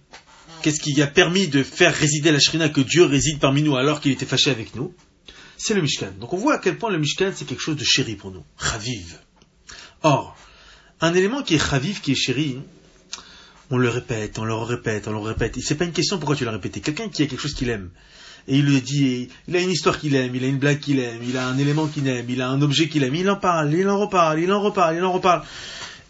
Qu'est-ce 0.61 0.81
qui 0.81 1.01
a 1.01 1.07
permis 1.07 1.49
de 1.49 1.63
faire 1.63 1.95
résider 1.95 2.31
la 2.31 2.39
Shrina, 2.39 2.69
que 2.69 2.83
Dieu 2.83 3.05
réside 3.05 3.41
parmi 3.41 3.63
nous 3.63 3.75
alors 3.75 4.03
qu'il 4.03 4.13
était 4.13 4.27
fâché 4.27 4.51
avec 4.51 4.75
nous? 4.75 4.95
C'est 5.65 5.75
le 5.75 5.81
Mishkan. 5.81 6.11
Donc 6.19 6.33
on 6.33 6.37
voit 6.37 6.55
à 6.55 6.59
quel 6.59 6.77
point 6.77 6.91
le 6.91 6.99
Mishkan 6.99 7.31
c'est 7.33 7.45
quelque 7.45 7.63
chose 7.63 7.77
de 7.77 7.85
chéri 7.85 8.17
pour 8.17 8.33
nous. 8.33 8.43
Chaviv. 8.61 9.21
Or, 10.03 10.37
un 11.01 11.15
élément 11.15 11.45
qui 11.45 11.55
est 11.55 11.65
chaviv, 11.71 12.01
qui 12.01 12.11
est 12.11 12.17
chéri, 12.17 12.59
on 13.71 13.77
le 13.77 13.89
répète, 13.89 14.41
on 14.41 14.45
le 14.45 14.55
répète, 14.55 15.07
on 15.07 15.13
le 15.13 15.21
répète. 15.21 15.57
Et 15.59 15.61
c'est 15.61 15.77
pas 15.77 15.85
une 15.85 15.93
question 15.93 16.19
pourquoi 16.19 16.35
tu 16.35 16.45
l'as 16.45 16.51
répété. 16.51 16.81
Quelqu'un 16.81 17.09
qui 17.09 17.23
a 17.23 17.27
quelque 17.27 17.41
chose 17.41 17.55
qu'il 17.55 17.69
aime, 17.69 17.91
et 18.49 18.57
il 18.57 18.65
le 18.65 18.81
dit, 18.81 19.29
il 19.47 19.57
a 19.57 19.61
une 19.61 19.71
histoire 19.71 20.01
qu'il 20.01 20.17
aime, 20.17 20.35
il 20.35 20.43
a 20.43 20.49
une 20.49 20.59
blague 20.59 20.81
qu'il 20.81 20.99
aime, 20.99 21.23
il 21.23 21.37
a 21.37 21.47
un 21.47 21.57
élément 21.57 21.87
qu'il 21.87 22.09
aime, 22.09 22.29
il 22.29 22.43
a 22.43 22.49
un 22.49 22.61
objet 22.61 22.89
qu'il 22.89 23.05
aime, 23.05 23.15
il 23.15 23.31
en 23.31 23.37
parle, 23.37 23.73
il 23.73 23.89
en 23.89 24.01
reparle, 24.01 24.41
il 24.41 24.51
en 24.51 24.61
reparle, 24.61 24.97
il 24.97 25.05
en 25.05 25.13
reparle. 25.13 25.45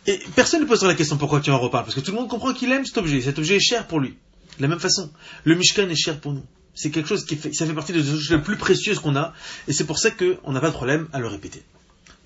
Et 0.07 0.19
personne 0.35 0.63
ne 0.63 0.67
posera 0.67 0.89
la 0.89 0.95
question 0.95 1.19
pourquoi 1.19 1.41
tu 1.41 1.51
en 1.51 1.59
reparles, 1.59 1.85
parce 1.85 1.95
que 1.95 2.01
tout 2.01 2.13
le 2.13 2.17
monde 2.17 2.31
comprend 2.31 2.55
qu'il 2.55 2.73
aime 2.73 2.87
cet 2.87 2.97
objet, 2.97 3.21
cet 3.21 3.39
objet 3.39 3.57
est 3.57 3.61
cher 3.61 3.87
pour 3.87 4.01
lui. 4.01 4.17
De 4.57 4.63
la 4.63 4.69
même 4.69 4.81
façon, 4.81 5.13
le 5.45 5.57
Mishkan 5.57 5.91
est 5.91 5.95
cher 5.95 6.19
pour 6.21 6.33
nous. 6.33 6.47
C'est 6.75 6.91
quelque 6.91 7.09
chose 7.09 7.25
qui 7.25 7.37
fait, 7.37 7.53
ça 7.53 7.67
fait 7.67 7.75
partie 7.75 7.93
des 7.93 8.03
choses 8.03 8.31
les 8.31 8.39
plus 8.39 8.57
précieuses 8.57 8.99
qu'on 8.99 9.17
a, 9.17 9.35
et 9.69 9.73
c'est 9.73 9.85
pour 9.85 9.99
ça 9.99 10.11
qu'on 10.11 10.53
n'a 10.53 10.61
pas 10.61 10.71
de 10.71 10.75
problème 10.75 11.09
à 11.13 11.21
le 11.21 11.27
répéter. 11.27 11.63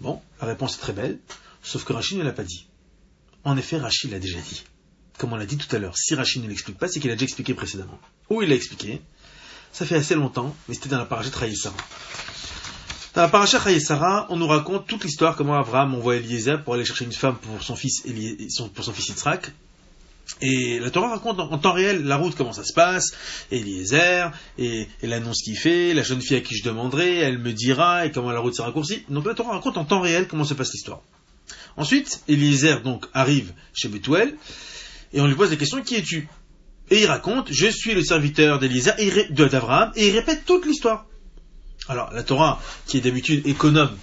Bon, 0.00 0.20
la 0.40 0.46
réponse 0.46 0.76
est 0.76 0.80
très 0.80 0.92
belle, 0.92 1.18
sauf 1.62 1.84
que 1.84 1.92
Rachid 1.92 2.18
ne 2.18 2.22
l'a 2.22 2.32
pas 2.32 2.44
dit. 2.44 2.66
En 3.44 3.56
effet, 3.56 3.78
Rachid 3.78 4.10
l'a 4.10 4.18
déjà 4.18 4.38
dit. 4.40 4.64
Comme 5.18 5.32
on 5.32 5.36
l'a 5.36 5.46
dit 5.46 5.56
tout 5.56 5.74
à 5.74 5.78
l'heure, 5.78 5.96
si 5.96 6.14
Rachid 6.14 6.42
ne 6.42 6.48
l'explique 6.48 6.78
pas, 6.78 6.88
c'est 6.88 7.00
qu'il 7.00 7.10
a 7.10 7.14
déjà 7.14 7.24
expliqué 7.24 7.54
précédemment. 7.54 7.98
Où 8.28 8.42
il 8.42 8.48
l'a 8.48 8.54
expliqué 8.54 9.00
Ça 9.72 9.86
fait 9.86 9.96
assez 9.96 10.14
longtemps, 10.14 10.54
mais 10.68 10.74
c'était 10.74 10.90
dans 10.90 10.98
la 10.98 11.06
paracha 11.06 11.30
Sarah. 11.30 11.76
Dans 13.14 13.22
la 13.22 13.28
paracha 13.28 13.58
Sarah, 13.80 14.26
on 14.28 14.36
nous 14.36 14.46
raconte 14.46 14.86
toute 14.86 15.04
l'histoire 15.04 15.36
comment 15.36 15.58
Abraham 15.58 15.94
envoie 15.94 16.16
Eliezer 16.16 16.62
pour 16.62 16.74
aller 16.74 16.84
chercher 16.84 17.06
une 17.06 17.12
femme 17.12 17.38
pour 17.38 17.62
son 17.62 17.74
fils, 17.74 18.02
pour 18.74 18.84
son 18.84 18.92
fils 18.92 19.08
Yitzhak, 19.08 19.52
et 20.40 20.80
la 20.80 20.90
Torah 20.90 21.08
raconte 21.08 21.40
en, 21.40 21.58
temps 21.58 21.72
réel 21.72 22.04
la 22.04 22.16
route, 22.16 22.34
comment 22.34 22.52
ça 22.52 22.64
se 22.64 22.72
passe, 22.72 23.12
Eliezer, 23.50 24.32
et, 24.58 24.88
l'annonce 25.02 25.42
qu'il 25.42 25.56
fait, 25.56 25.94
la 25.94 26.02
jeune 26.02 26.20
fille 26.20 26.36
à 26.36 26.40
qui 26.40 26.56
je 26.56 26.64
demanderai, 26.64 27.16
elle 27.18 27.38
me 27.38 27.52
dira, 27.52 28.06
et 28.06 28.10
comment 28.10 28.32
la 28.32 28.40
route 28.40 28.54
s'est 28.54 28.62
raccourcie. 28.62 29.04
Donc 29.08 29.26
la 29.26 29.34
Torah 29.34 29.52
raconte 29.52 29.78
en 29.78 29.84
temps 29.84 30.00
réel 30.00 30.26
comment 30.26 30.44
se 30.44 30.54
passe 30.54 30.72
l'histoire. 30.72 31.00
Ensuite, 31.76 32.22
Eliezer 32.28 32.82
donc 32.82 33.06
arrive 33.14 33.52
chez 33.72 33.88
Bethuel, 33.88 34.36
et 35.12 35.20
on 35.20 35.26
lui 35.26 35.36
pose 35.36 35.50
la 35.50 35.56
question, 35.56 35.80
qui 35.82 35.94
es-tu? 35.94 36.28
Et 36.90 37.02
il 37.02 37.06
raconte, 37.06 37.52
je 37.52 37.66
suis 37.66 37.94
le 37.94 38.02
serviteur 38.02 38.58
d'Eliezer, 38.58 38.94
d'Abraham, 39.30 39.92
et 39.96 40.08
il 40.08 40.16
répète 40.16 40.44
toute 40.44 40.66
l'histoire. 40.66 41.06
Alors 41.88 42.12
la 42.12 42.22
Torah, 42.22 42.60
qui 42.86 42.98
est 42.98 43.00
d'habitude 43.00 43.46
économe 43.46 43.96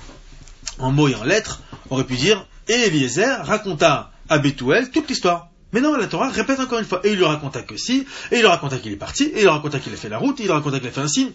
en 0.80 0.92
mots 0.92 1.10
et 1.10 1.16
en 1.16 1.24
lettres, 1.24 1.62
aurait 1.90 2.06
pu 2.06 2.16
dire, 2.16 2.48
et 2.68 2.74
Eliezer 2.74 3.46
raconta 3.46 4.12
à 4.30 4.40
Bethuel 4.40 4.90
toute 4.90 5.10
l'histoire. 5.10 5.50
Mais 5.74 5.82
non, 5.82 5.96
la 5.96 6.08
Torah 6.08 6.30
répète 6.30 6.60
encore 6.60 6.80
une 6.80 6.86
fois. 6.86 7.02
Et 7.04 7.12
il 7.12 7.18
lui 7.18 7.26
raconta 7.26 7.64
que 7.64 7.76
si, 7.78 8.06
et 8.32 8.36
il 8.36 8.40
lui 8.40 8.48
raconta 8.48 8.78
qu'il 8.78 8.92
est 8.92 8.98
parti, 8.98 9.24
et 9.24 9.38
il 9.38 9.42
lui 9.42 9.48
raconta 9.48 9.80
qu'il 9.80 9.92
a 9.92 9.98
fait 9.98 10.10
la 10.10 10.20
route, 10.20 10.40
et 10.40 10.44
il 10.44 10.46
lui 10.46 10.54
raconta 10.54 10.80
qu'il 10.80 10.88
a 10.88 10.92
fait 10.92 11.02
un 11.02 11.08
signe. 11.08 11.32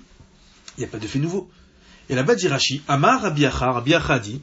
Il 0.77 0.81
n'y 0.81 0.87
a 0.87 0.89
pas 0.89 0.99
de 0.99 1.07
fait 1.07 1.19
nouveau. 1.19 1.51
Et 2.09 2.15
là-bas 2.15 2.37
dit 2.37 2.49
Rashi, 2.49 2.83
Amar 2.89 3.21
Rabbi 3.21 3.45
Acha, 3.45 3.73
Rabbi 3.73 3.95
Acha 3.95 4.19
dit. 4.19 4.41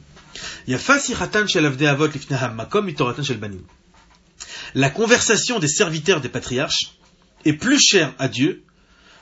La 4.74 4.90
conversation 4.90 5.58
des 5.58 5.68
serviteurs 5.68 6.20
des 6.20 6.28
patriarches 6.28 6.98
est 7.44 7.54
plus 7.54 7.80
chère 7.80 8.12
à 8.18 8.28
Dieu 8.28 8.64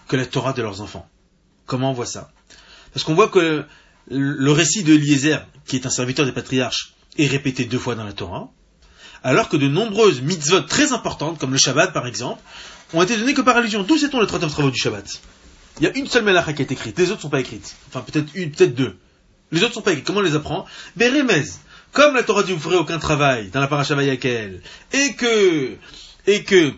que 0.08 0.16
la 0.16 0.26
Torah 0.26 0.52
de 0.52 0.62
leurs 0.62 0.80
enfants. 0.80 1.08
Comment 1.66 1.90
on 1.90 1.94
voit 1.94 2.06
ça? 2.06 2.32
Parce 2.92 3.04
qu'on 3.04 3.14
voit 3.14 3.28
que 3.28 3.64
le 4.08 4.50
récit 4.50 4.82
de 4.82 4.92
Eliezer, 4.94 5.46
qui 5.66 5.76
est 5.76 5.86
un 5.86 5.90
serviteur 5.90 6.26
des 6.26 6.32
patriarches, 6.32 6.94
est 7.16 7.26
répété 7.26 7.64
deux 7.64 7.78
fois 7.78 7.94
dans 7.94 8.04
la 8.04 8.12
Torah, 8.12 8.50
alors 9.24 9.48
que 9.48 9.56
de 9.56 9.66
nombreuses 9.66 10.20
mitzvot 10.20 10.60
très 10.60 10.92
importantes, 10.92 11.38
comme 11.38 11.50
le 11.50 11.58
Shabbat 11.58 11.92
par 11.92 12.06
exemple, 12.06 12.40
ont 12.92 13.02
été 13.02 13.16
données 13.16 13.34
que 13.34 13.40
par 13.40 13.56
allusion. 13.56 13.82
D'où 13.82 13.98
sait-on 13.98 14.20
les 14.20 14.26
39 14.26 14.52
travaux 14.52 14.70
du 14.70 14.78
Shabbat? 14.78 15.20
Il 15.80 15.84
y 15.84 15.86
a 15.88 15.96
une 15.96 16.06
seule 16.06 16.22
melacha 16.22 16.52
qui 16.52 16.62
est 16.62 16.70
écrite, 16.70 16.96
les 16.98 17.06
autres 17.06 17.16
ne 17.16 17.22
sont 17.22 17.30
pas 17.30 17.40
écrites. 17.40 17.74
Enfin, 17.88 18.02
peut-être 18.02 18.28
une, 18.34 18.52
peut-être 18.52 18.74
deux. 18.74 18.96
Les 19.50 19.60
autres 19.60 19.70
ne 19.70 19.74
sont 19.74 19.82
pas 19.82 19.92
écrites. 19.92 20.06
Comment 20.06 20.20
on 20.20 20.22
les 20.22 20.36
apprend? 20.36 20.66
Beremez. 20.94 21.44
Comme 21.92 22.14
la 22.14 22.22
Torah 22.22 22.42
dit 22.42 22.52
vous 22.52 22.60
ferez 22.60 22.76
aucun 22.76 22.98
travail 22.98 23.50
dans 23.50 23.60
la 23.60 23.68
paracha 23.68 23.94
Vayakel, 23.94 24.62
et 24.92 25.14
que, 25.14 25.76
et 26.26 26.42
que, 26.42 26.72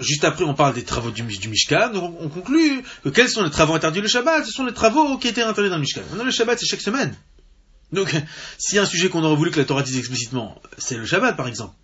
juste 0.00 0.24
après 0.24 0.44
on 0.44 0.54
parle 0.54 0.74
des 0.74 0.82
travaux 0.82 1.10
du, 1.10 1.22
Mishkan, 1.22 1.92
on, 1.94 2.28
conclut 2.30 2.82
que 3.04 3.10
quels 3.10 3.28
sont 3.28 3.42
les 3.42 3.50
travaux 3.50 3.74
interdits 3.74 4.00
le 4.00 4.08
Shabbat? 4.08 4.46
Ce 4.46 4.52
sont 4.52 4.64
les 4.64 4.72
travaux 4.72 5.18
qui 5.18 5.28
étaient 5.28 5.42
interdits 5.42 5.68
dans 5.68 5.76
le 5.76 5.82
Mishkan. 5.82 6.00
Maintenant 6.08 6.24
le 6.24 6.30
Shabbat 6.30 6.58
c'est 6.58 6.66
chaque 6.66 6.80
semaine. 6.80 7.14
Donc, 7.92 8.14
a 8.14 8.80
un 8.80 8.86
sujet 8.86 9.08
qu'on 9.08 9.24
aurait 9.24 9.36
voulu 9.36 9.50
que 9.50 9.58
la 9.58 9.64
Torah 9.66 9.82
dise 9.82 9.98
explicitement, 9.98 10.60
c'est 10.78 10.96
le 10.96 11.06
Shabbat, 11.06 11.36
par 11.36 11.48
exemple. 11.48 11.74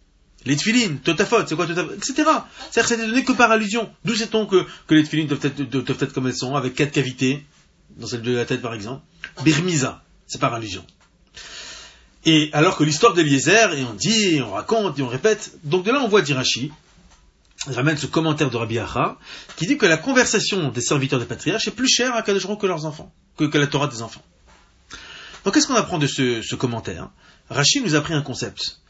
Les 0.45 0.57
tefilines, 0.57 1.01
totafot, 1.01 1.45
c'est 1.47 1.57
quoi 1.57 1.67
totafot, 1.67 1.93
etc. 1.95 2.15
C'est-à-dire 2.15 2.83
que 2.83 2.89
c'était 2.89 3.07
donné 3.07 3.25
que 3.25 3.33
par 3.33 3.51
allusion. 3.51 3.91
D'où 4.05 4.15
sait-on 4.15 4.47
que, 4.47 4.65
les 4.91 5.03
tefilines 5.03 5.27
doivent 5.27 5.45
être, 5.45 6.13
comme 6.13 6.29
elles 6.29 6.37
sont, 6.37 6.55
avec 6.55 6.75
quatre 6.75 6.93
cavités, 6.93 7.45
dans 7.97 8.07
celle 8.07 8.23
de 8.23 8.33
la 8.33 8.45
tête 8.45 8.63
par 8.63 8.75
exemple. 8.75 9.03
Birmiza, 9.43 10.03
c'est 10.27 10.41
par 10.41 10.55
allusion. 10.55 10.85
Et 12.25 12.51
alors 12.53 12.77
que 12.77 12.85
l'histoire 12.85 13.15
d'Eliezer, 13.15 13.75
et 13.75 13.85
on 13.85 13.95
dit, 13.95 14.37
et 14.37 14.43
on 14.43 14.53
raconte, 14.53 14.99
et 14.99 15.03
on 15.03 15.09
répète, 15.09 15.53
donc 15.65 15.85
de 15.85 15.91
là 15.91 16.01
on 16.03 16.09
voit 16.09 16.23
Dirachi, 16.23 16.73
ramène 17.67 17.97
ce 17.97 18.07
commentaire 18.07 18.51
de 18.51 18.57
Rabbi 18.57 18.79
Acha, 18.79 19.17
qui 19.57 19.67
dit 19.67 19.79
que 19.79 19.87
la 19.87 19.97
conversation 19.97 20.71
des 20.71 20.81
serviteurs 20.81 21.21
des 21.21 21.27
patriarches 21.27 21.69
est 21.69 21.73
plus 21.73 21.89
chère 21.89 22.15
à 22.15 22.23
Kadosh 22.23 22.47
que 22.59 22.67
leurs 22.67 22.85
enfants, 22.85 23.13
que, 23.37 23.57
la 23.57 23.67
Torah 23.67 23.87
des 23.87 24.03
enfants. 24.03 24.23
Donc 25.47 25.55
qu'est-ce 25.55 25.69
qu'on 25.69 25.77
apprend 25.77 25.99
de 25.99 26.09
ce, 26.09 26.57
commentaire 26.57 27.09
Rachid 27.51 27.85
nous 27.85 27.95
a 27.95 27.99
appris 27.99 28.15
un 28.15 28.21
concept, 28.21 28.81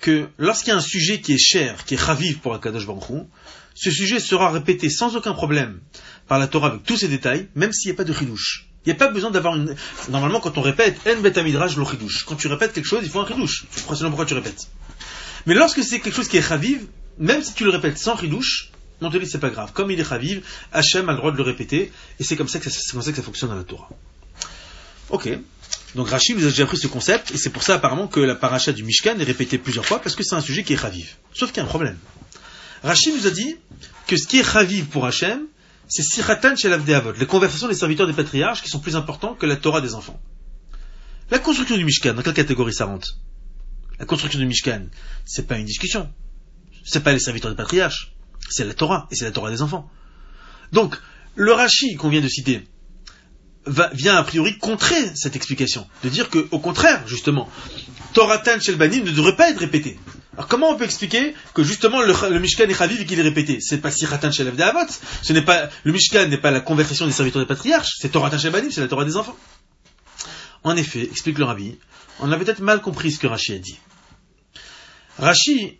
que 0.00 0.28
lorsqu'il 0.36 0.70
y 0.70 0.72
a 0.72 0.76
un 0.76 0.80
sujet 0.80 1.20
qui 1.20 1.32
est 1.32 1.38
cher, 1.38 1.84
qui 1.84 1.94
est 1.94 2.00
raviv 2.00 2.40
pour 2.40 2.54
Akadosh 2.54 2.88
Baruch 2.88 3.28
ce 3.76 3.90
sujet 3.92 4.18
sera 4.18 4.50
répété 4.50 4.90
sans 4.90 5.14
aucun 5.14 5.32
problème 5.32 5.78
par 6.26 6.40
la 6.40 6.48
Torah 6.48 6.70
avec 6.70 6.82
tous 6.82 6.96
ses 6.96 7.06
détails, 7.06 7.46
même 7.54 7.72
s'il 7.72 7.88
n'y 7.88 7.94
a 7.94 7.96
pas 7.96 8.02
de 8.02 8.12
chidouche. 8.12 8.66
Il 8.84 8.88
n'y 8.88 8.94
a 8.94 8.96
pas 8.96 9.12
besoin 9.12 9.30
d'avoir 9.30 9.54
une... 9.54 9.76
Normalement, 10.08 10.40
quand 10.40 10.58
on 10.58 10.60
répète, 10.60 10.98
en 11.06 11.20
betamidrash 11.20 11.76
lo 11.76 11.88
chidouche. 11.88 12.24
Quand 12.24 12.34
tu 12.34 12.48
répètes 12.48 12.72
quelque 12.72 12.88
chose, 12.88 13.02
il 13.04 13.08
faut 13.08 13.20
un 13.20 13.26
chidouche. 13.28 13.66
Sinon, 13.94 14.10
pourquoi 14.10 14.26
tu 14.26 14.34
répètes 14.34 14.66
Mais 15.46 15.54
lorsque 15.54 15.84
c'est 15.84 16.00
quelque 16.00 16.16
chose 16.16 16.26
qui 16.26 16.38
est 16.38 16.44
raviv, 16.44 16.84
même 17.18 17.44
si 17.44 17.54
tu 17.54 17.62
le 17.62 17.70
répètes 17.70 17.96
sans 17.96 18.18
chidouche, 18.18 18.72
on 19.00 19.08
te 19.08 19.18
dit 19.18 19.26
c'est 19.26 19.38
pas 19.38 19.50
grave. 19.50 19.70
Comme 19.72 19.92
il 19.92 20.00
est 20.00 20.02
raviv, 20.02 20.44
Hachem 20.72 21.08
a 21.08 21.12
le 21.12 21.18
droit 21.18 21.30
de 21.30 21.36
le 21.36 21.44
répéter, 21.44 21.92
et 22.18 22.24
c'est 22.24 22.34
comme 22.34 22.48
comme 22.48 23.02
ça 23.02 23.12
que 23.12 23.16
ça 23.16 23.22
fonctionne 23.22 23.50
dans 23.50 23.56
la 23.56 23.62
Torah. 23.62 23.88
Ok. 25.10 25.28
Donc 25.94 26.08
Rachid 26.08 26.36
nous 26.36 26.44
a 26.46 26.48
déjà 26.48 26.64
appris 26.64 26.78
ce 26.78 26.86
concept, 26.86 27.32
et 27.32 27.36
c'est 27.36 27.50
pour 27.50 27.62
ça 27.62 27.74
apparemment 27.74 28.08
que 28.08 28.20
la 28.20 28.34
paracha 28.34 28.72
du 28.72 28.82
Mishkan 28.82 29.18
est 29.18 29.24
répétée 29.24 29.58
plusieurs 29.58 29.84
fois, 29.84 30.00
parce 30.00 30.14
que 30.16 30.22
c'est 30.22 30.34
un 30.34 30.40
sujet 30.40 30.64
qui 30.64 30.72
est 30.72 30.76
raviv. 30.76 31.16
Sauf 31.34 31.50
qu'il 31.50 31.58
y 31.58 31.60
a 31.60 31.64
un 31.64 31.68
problème. 31.68 31.98
Rachid 32.82 33.14
nous 33.14 33.26
a 33.26 33.30
dit 33.30 33.56
que 34.06 34.16
ce 34.16 34.26
qui 34.26 34.38
est 34.38 34.46
raviv 34.46 34.86
pour 34.86 35.04
Hachem, 35.04 35.46
c'est 35.88 36.02
Siratan 36.02 36.56
chez 36.56 36.70
l'Avdeavot, 36.70 37.12
les 37.12 37.26
conversations 37.26 37.68
des 37.68 37.74
serviteurs 37.74 38.06
des 38.06 38.14
patriarches 38.14 38.62
qui 38.62 38.70
sont 38.70 38.80
plus 38.80 38.96
importants 38.96 39.34
que 39.34 39.44
la 39.44 39.56
Torah 39.56 39.82
des 39.82 39.94
enfants. 39.94 40.20
La 41.30 41.38
construction 41.38 41.76
du 41.76 41.84
Mishkan, 41.84 42.14
dans 42.14 42.22
quelle 42.22 42.34
catégorie 42.34 42.72
ça 42.72 42.86
rentre? 42.86 43.18
La 43.98 44.06
construction 44.06 44.40
du 44.40 44.46
Mishkan, 44.46 44.86
c'est 45.26 45.46
pas 45.46 45.58
une 45.58 45.66
discussion. 45.66 46.10
C'est 46.84 47.04
pas 47.04 47.12
les 47.12 47.18
serviteurs 47.18 47.50
des 47.50 47.56
patriarches. 47.56 48.12
C'est 48.48 48.64
la 48.64 48.74
Torah, 48.74 49.06
et 49.10 49.14
c'est 49.14 49.24
la 49.24 49.30
Torah 49.30 49.50
des 49.50 49.62
enfants. 49.62 49.90
Donc, 50.72 50.96
le 51.34 51.52
Rashi 51.52 51.96
qu'on 51.96 52.08
vient 52.08 52.20
de 52.20 52.28
citer, 52.28 52.66
va, 53.66 53.90
vient 53.92 54.16
a 54.16 54.24
priori 54.24 54.58
contrer 54.58 55.14
cette 55.14 55.36
explication. 55.36 55.86
De 56.02 56.08
dire 56.08 56.30
que, 56.30 56.48
au 56.50 56.58
contraire, 56.58 57.02
justement, 57.06 57.48
Toratan 58.12 58.60
shel 58.60 58.76
Banim 58.76 59.04
ne 59.04 59.10
devrait 59.10 59.36
pas 59.36 59.50
être 59.50 59.58
répété. 59.58 59.98
Alors 60.34 60.48
comment 60.48 60.70
on 60.70 60.76
peut 60.76 60.84
expliquer 60.84 61.34
que 61.52 61.62
justement 61.62 62.00
le, 62.00 62.14
le 62.30 62.40
Mishkan 62.40 62.64
est 62.64 62.74
Chaviv 62.74 63.00
et 63.00 63.06
qu'il 63.06 63.18
est 63.18 63.22
répété? 63.22 63.58
C'est 63.60 63.78
pas 63.78 63.90
Siratan 63.90 64.32
Shel 64.32 64.48
Avot, 64.62 64.78
ce 65.22 65.32
n'est 65.32 65.42
pas 65.42 65.68
le 65.84 65.92
Mishkan 65.92 66.26
n'est 66.26 66.38
pas 66.38 66.50
la 66.50 66.60
conversation 66.60 67.06
des 67.06 67.12
serviteurs 67.12 67.42
des 67.42 67.46
patriarches, 67.46 67.96
c'est 67.98 68.10
Torah 68.10 68.36
Shel 68.36 68.50
Banim, 68.50 68.70
c'est 68.70 68.80
la 68.80 68.88
Torah 68.88 69.04
des 69.04 69.16
enfants. 69.16 69.36
En 70.64 70.76
effet, 70.76 71.02
explique 71.02 71.38
le 71.38 71.44
Rabbi, 71.44 71.76
on 72.20 72.30
a 72.32 72.38
peut-être 72.38 72.60
mal 72.60 72.80
compris 72.80 73.12
ce 73.12 73.18
que 73.18 73.26
Rashi 73.26 73.54
a 73.54 73.58
dit. 73.58 73.78
Rashi, 75.18 75.78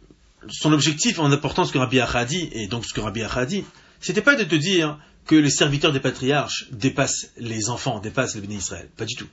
son 0.51 0.73
objectif 0.73 1.19
en 1.19 1.31
apportant 1.33 1.65
ce 1.65 1.73
que 1.73 1.79
Rabbi 1.79 2.01
Acha 2.01 2.25
dit, 2.25 2.51
et 2.53 2.67
donc 2.67 2.85
ce 2.85 2.93
que 2.93 3.01
Rabbi 3.01 3.23
Acha 3.23 3.41
a 3.41 3.47
dit, 3.47 3.65
c'était 4.01 4.23
pas 4.23 4.35
de 4.35 4.45
te 4.45 4.57
dire 4.57 4.99
que 5.27 5.35
les 5.35 5.51
serviteurs 5.51 5.93
des 5.93 6.01
patriarches 6.01 6.67
dépassent 6.73 7.29
les 7.37 7.71
enfants, 7.71 8.01
dépassent 8.01 8.35
les 8.35 8.41
bénis 8.41 8.57
Israël. 8.57 8.89
Pas 8.97 9.05
du 9.05 9.15
tout. 9.15 9.29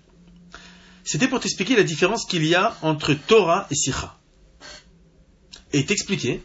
C'était 1.03 1.27
pour 1.27 1.39
t'expliquer 1.39 1.75
la 1.75 1.83
différence 1.83 2.25
qu'il 2.25 2.45
y 2.45 2.55
a 2.55 2.77
entre 2.81 3.13
Torah 3.13 3.67
et 3.71 3.75
Sikha 3.75 4.15
et 5.73 5.85
t'expliquer 5.85 6.43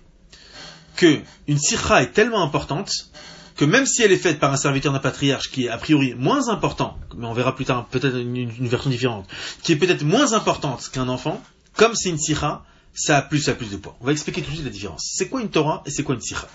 que 0.97 1.21
une 1.49 1.59
sirha 1.59 2.03
est 2.03 2.13
tellement 2.13 2.43
importante 2.43 3.11
que 3.57 3.65
même 3.65 3.87
si 3.87 4.03
elle 4.03 4.13
est 4.13 4.19
faite 4.19 4.41
par 4.41 4.53
un 4.53 4.57
serviteur 4.57 4.93
d'un 4.93 4.99
patriarche 4.99 5.51
qui 5.51 5.67
est 5.67 5.69
a 5.69 5.79
priori 5.79 6.15
moins 6.15 6.49
important, 6.49 6.99
mais 7.17 7.27
on 7.27 7.35
verra 7.35 7.55
plus 7.55 7.65
tard 7.65 7.87
peut-être 7.87 8.17
une, 8.17 8.69
version 8.69 8.91
différente, 8.91 9.29
qui 9.63 9.73
est 9.73 9.77
peut-être 9.77 10.03
moins 10.03 10.33
importante 10.33 10.89
qu'un 10.93 11.09
enfant, 11.09 11.43
comme 11.77 11.95
c'est 11.95 12.09
une 12.09 12.19
sirha, 12.19 12.65
ça 12.95 13.19
a 13.19 13.23
plus, 13.23 13.41
ça 13.41 13.53
a 13.53 13.55
plus 13.55 13.71
de 13.71 13.77
poids. 13.77 13.97
On 14.01 14.07
va 14.07 14.13
expliquer 14.13 14.43
tout 14.43 14.51
de 14.51 14.55
suite 14.55 14.65
la 14.65 14.73
différence. 14.73 15.09
C'est 15.15 15.29
quoi 15.29 15.41
une 15.41 15.51
Torah 15.51 15.83
et 15.87 15.91
c'est 15.91 16.03
quoi 16.03 16.15
une 16.15 16.21
sirha 16.21 16.49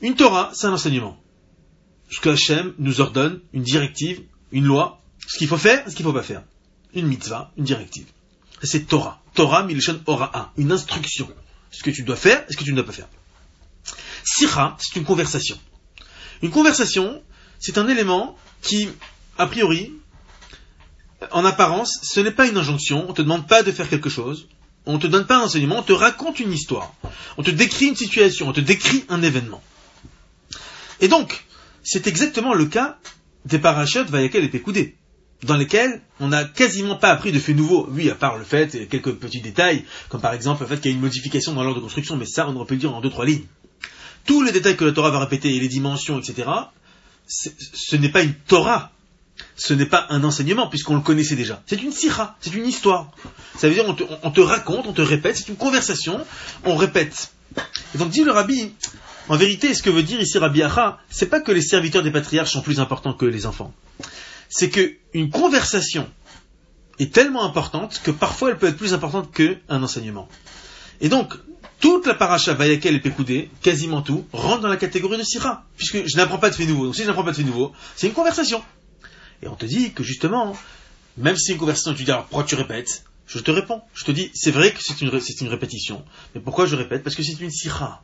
Une 0.00 0.16
Torah, 0.16 0.50
c'est 0.54 0.66
un 0.66 0.72
enseignement. 0.72 1.18
Ce 2.10 2.20
que 2.20 2.30
Hachem 2.30 2.74
nous 2.78 3.00
ordonne, 3.00 3.40
une 3.52 3.62
directive, 3.62 4.22
une 4.52 4.64
loi, 4.64 5.00
ce 5.26 5.38
qu'il 5.38 5.48
faut 5.48 5.58
faire 5.58 5.88
ce 5.88 5.94
qu'il 5.94 6.04
ne 6.06 6.10
faut 6.10 6.16
pas 6.16 6.24
faire. 6.24 6.42
Une 6.94 7.06
mitzvah, 7.06 7.52
une 7.56 7.64
directive. 7.64 8.06
C'est 8.62 8.86
Torah. 8.86 9.22
Torah 9.34 9.62
milishon 9.62 10.00
ora'a, 10.06 10.52
une 10.56 10.72
instruction. 10.72 11.28
Ce 11.70 11.82
que 11.82 11.90
tu 11.90 12.02
dois 12.02 12.16
faire 12.16 12.44
ce 12.50 12.56
que 12.56 12.64
tu 12.64 12.70
ne 12.72 12.76
dois 12.76 12.86
pas 12.86 12.92
faire. 12.92 13.08
Sira, 14.24 14.76
c'est 14.80 14.98
une 14.98 15.04
conversation. 15.04 15.58
Une 16.42 16.50
conversation, 16.50 17.22
c'est 17.58 17.78
un 17.78 17.88
élément 17.88 18.36
qui, 18.62 18.88
a 19.38 19.46
priori, 19.46 19.92
en 21.30 21.44
apparence, 21.44 21.98
ce 22.02 22.20
n'est 22.20 22.30
pas 22.30 22.46
une 22.46 22.56
injonction, 22.56 23.04
on 23.04 23.10
ne 23.10 23.14
te 23.14 23.22
demande 23.22 23.46
pas 23.46 23.62
de 23.62 23.70
faire 23.72 23.88
quelque 23.88 24.08
chose, 24.08 24.48
on 24.86 24.94
ne 24.94 24.98
te 24.98 25.06
donne 25.06 25.26
pas 25.26 25.36
un 25.36 25.42
enseignement, 25.42 25.78
on 25.78 25.82
te 25.82 25.92
raconte 25.92 26.40
une 26.40 26.52
histoire, 26.52 26.94
on 27.36 27.42
te 27.42 27.50
décrit 27.50 27.86
une 27.86 27.96
situation, 27.96 28.48
on 28.48 28.52
te 28.52 28.60
décrit 28.60 29.04
un 29.08 29.22
événement. 29.22 29.62
Et 31.00 31.08
donc, 31.08 31.44
c'est 31.82 32.06
exactement 32.06 32.54
le 32.54 32.66
cas 32.66 32.98
des 33.44 33.58
parachutes 33.58 34.10
Vayakel 34.10 34.44
et 34.44 34.48
Pekoudé 34.48 34.96
dans 35.44 35.56
lesquels 35.56 36.02
on 36.18 36.28
n'a 36.28 36.44
quasiment 36.44 36.96
pas 36.96 37.10
appris 37.10 37.32
de 37.32 37.38
faits 37.38 37.56
nouveaux. 37.56 37.88
Oui, 37.90 38.10
à 38.10 38.14
part 38.14 38.36
le 38.36 38.44
fait, 38.44 38.74
et 38.74 38.86
quelques 38.86 39.14
petits 39.14 39.40
détails, 39.40 39.84
comme 40.08 40.20
par 40.20 40.34
exemple 40.34 40.62
le 40.62 40.68
fait 40.68 40.80
qu'il 40.80 40.90
y 40.90 40.94
a 40.94 40.96
une 40.96 41.02
modification 41.02 41.54
dans 41.54 41.62
l'ordre 41.62 41.78
de 41.78 41.82
construction, 41.82 42.16
mais 42.16 42.26
ça, 42.26 42.48
on 42.48 42.56
aurait 42.56 42.66
pu 42.66 42.74
le 42.74 42.80
dire 42.80 42.94
en 42.94 43.00
deux, 43.00 43.10
trois 43.10 43.24
lignes. 43.24 43.46
Tous 44.26 44.42
les 44.42 44.52
détails 44.52 44.76
que 44.76 44.84
la 44.84 44.92
Torah 44.92 45.10
va 45.10 45.20
répéter, 45.20 45.54
et 45.54 45.60
les 45.60 45.68
dimensions, 45.68 46.18
etc., 46.18 46.48
ce 47.26 47.96
n'est 47.96 48.10
pas 48.10 48.22
une 48.22 48.34
Torah. 48.34 48.92
Ce 49.56 49.72
n'est 49.72 49.86
pas 49.86 50.06
un 50.10 50.22
enseignement, 50.24 50.68
puisqu'on 50.68 50.96
le 50.96 51.00
connaissait 51.00 51.36
déjà. 51.36 51.62
C'est 51.66 51.82
une 51.82 51.92
sira, 51.92 52.36
c'est 52.40 52.52
une 52.52 52.66
histoire. 52.66 53.10
Ça 53.56 53.68
veut 53.68 53.74
dire, 53.74 53.84
on 53.86 53.94
te, 53.94 54.04
on 54.22 54.30
te 54.30 54.40
raconte, 54.40 54.86
on 54.86 54.92
te 54.92 55.00
répète, 55.00 55.36
c'est 55.36 55.48
une 55.48 55.56
conversation, 55.56 56.26
on 56.64 56.76
répète. 56.76 57.30
Et 57.94 57.98
donc, 57.98 58.10
dit 58.10 58.22
le 58.22 58.32
rabbi, 58.32 58.74
en 59.30 59.36
vérité, 59.36 59.72
ce 59.72 59.82
que 59.82 59.90
veut 59.90 60.02
dire 60.02 60.20
ici 60.20 60.36
Rabbi 60.36 60.62
Acha, 60.62 60.98
c'est 61.08 61.30
pas 61.30 61.40
que 61.40 61.52
les 61.52 61.62
serviteurs 61.62 62.02
des 62.02 62.10
patriarches 62.10 62.52
sont 62.52 62.62
plus 62.62 62.80
importants 62.80 63.14
que 63.14 63.24
les 63.24 63.46
enfants 63.46 63.72
c'est 64.50 64.68
qu'une 64.68 65.30
conversation 65.30 66.10
est 66.98 67.14
tellement 67.14 67.44
importante 67.44 68.02
que 68.02 68.10
parfois 68.10 68.50
elle 68.50 68.58
peut 68.58 68.66
être 68.66 68.76
plus 68.76 68.92
importante 68.92 69.32
qu'un 69.32 69.82
enseignement. 69.82 70.28
Et 71.00 71.08
donc, 71.08 71.32
toute 71.78 72.04
la 72.04 72.14
paracha 72.14 72.52
Vayakel 72.52 72.96
et 72.96 73.00
Pekoudé, 73.00 73.48
quasiment 73.62 74.02
tout, 74.02 74.26
rentre 74.32 74.60
dans 74.60 74.68
la 74.68 74.76
catégorie 74.76 75.16
de 75.16 75.22
Sira, 75.22 75.64
puisque 75.78 76.06
je 76.06 76.16
n'apprends 76.16 76.36
pas 76.36 76.50
de 76.50 76.54
fait 76.54 76.66
nouveau. 76.66 76.84
Donc 76.84 76.96
si 76.96 77.02
je 77.02 77.06
n'apprends 77.06 77.24
pas 77.24 77.30
de 77.30 77.36
fait 77.36 77.44
nouveau, 77.44 77.72
c'est 77.96 78.08
une 78.08 78.12
conversation. 78.12 78.62
Et 79.42 79.48
on 79.48 79.54
te 79.54 79.64
dit 79.64 79.92
que 79.92 80.02
justement, 80.02 80.54
même 81.16 81.36
si 81.36 81.52
une 81.52 81.58
conversation, 81.58 81.94
tu 81.94 82.04
dis 82.04 82.10
alors 82.10 82.26
pourquoi 82.26 82.44
tu 82.44 82.56
répètes? 82.56 83.04
Je 83.26 83.38
te 83.38 83.52
réponds. 83.52 83.80
Je 83.94 84.04
te 84.04 84.10
dis, 84.10 84.30
c'est 84.34 84.50
vrai 84.50 84.72
que 84.72 84.82
c'est 84.82 85.00
une, 85.00 85.08
une, 85.08 85.48
répétition. 85.48 86.04
Mais 86.34 86.40
pourquoi 86.40 86.66
je 86.66 86.74
répète? 86.74 87.04
Parce 87.04 87.14
que 87.14 87.22
c'est 87.22 87.40
une 87.40 87.52
Sira 87.52 88.02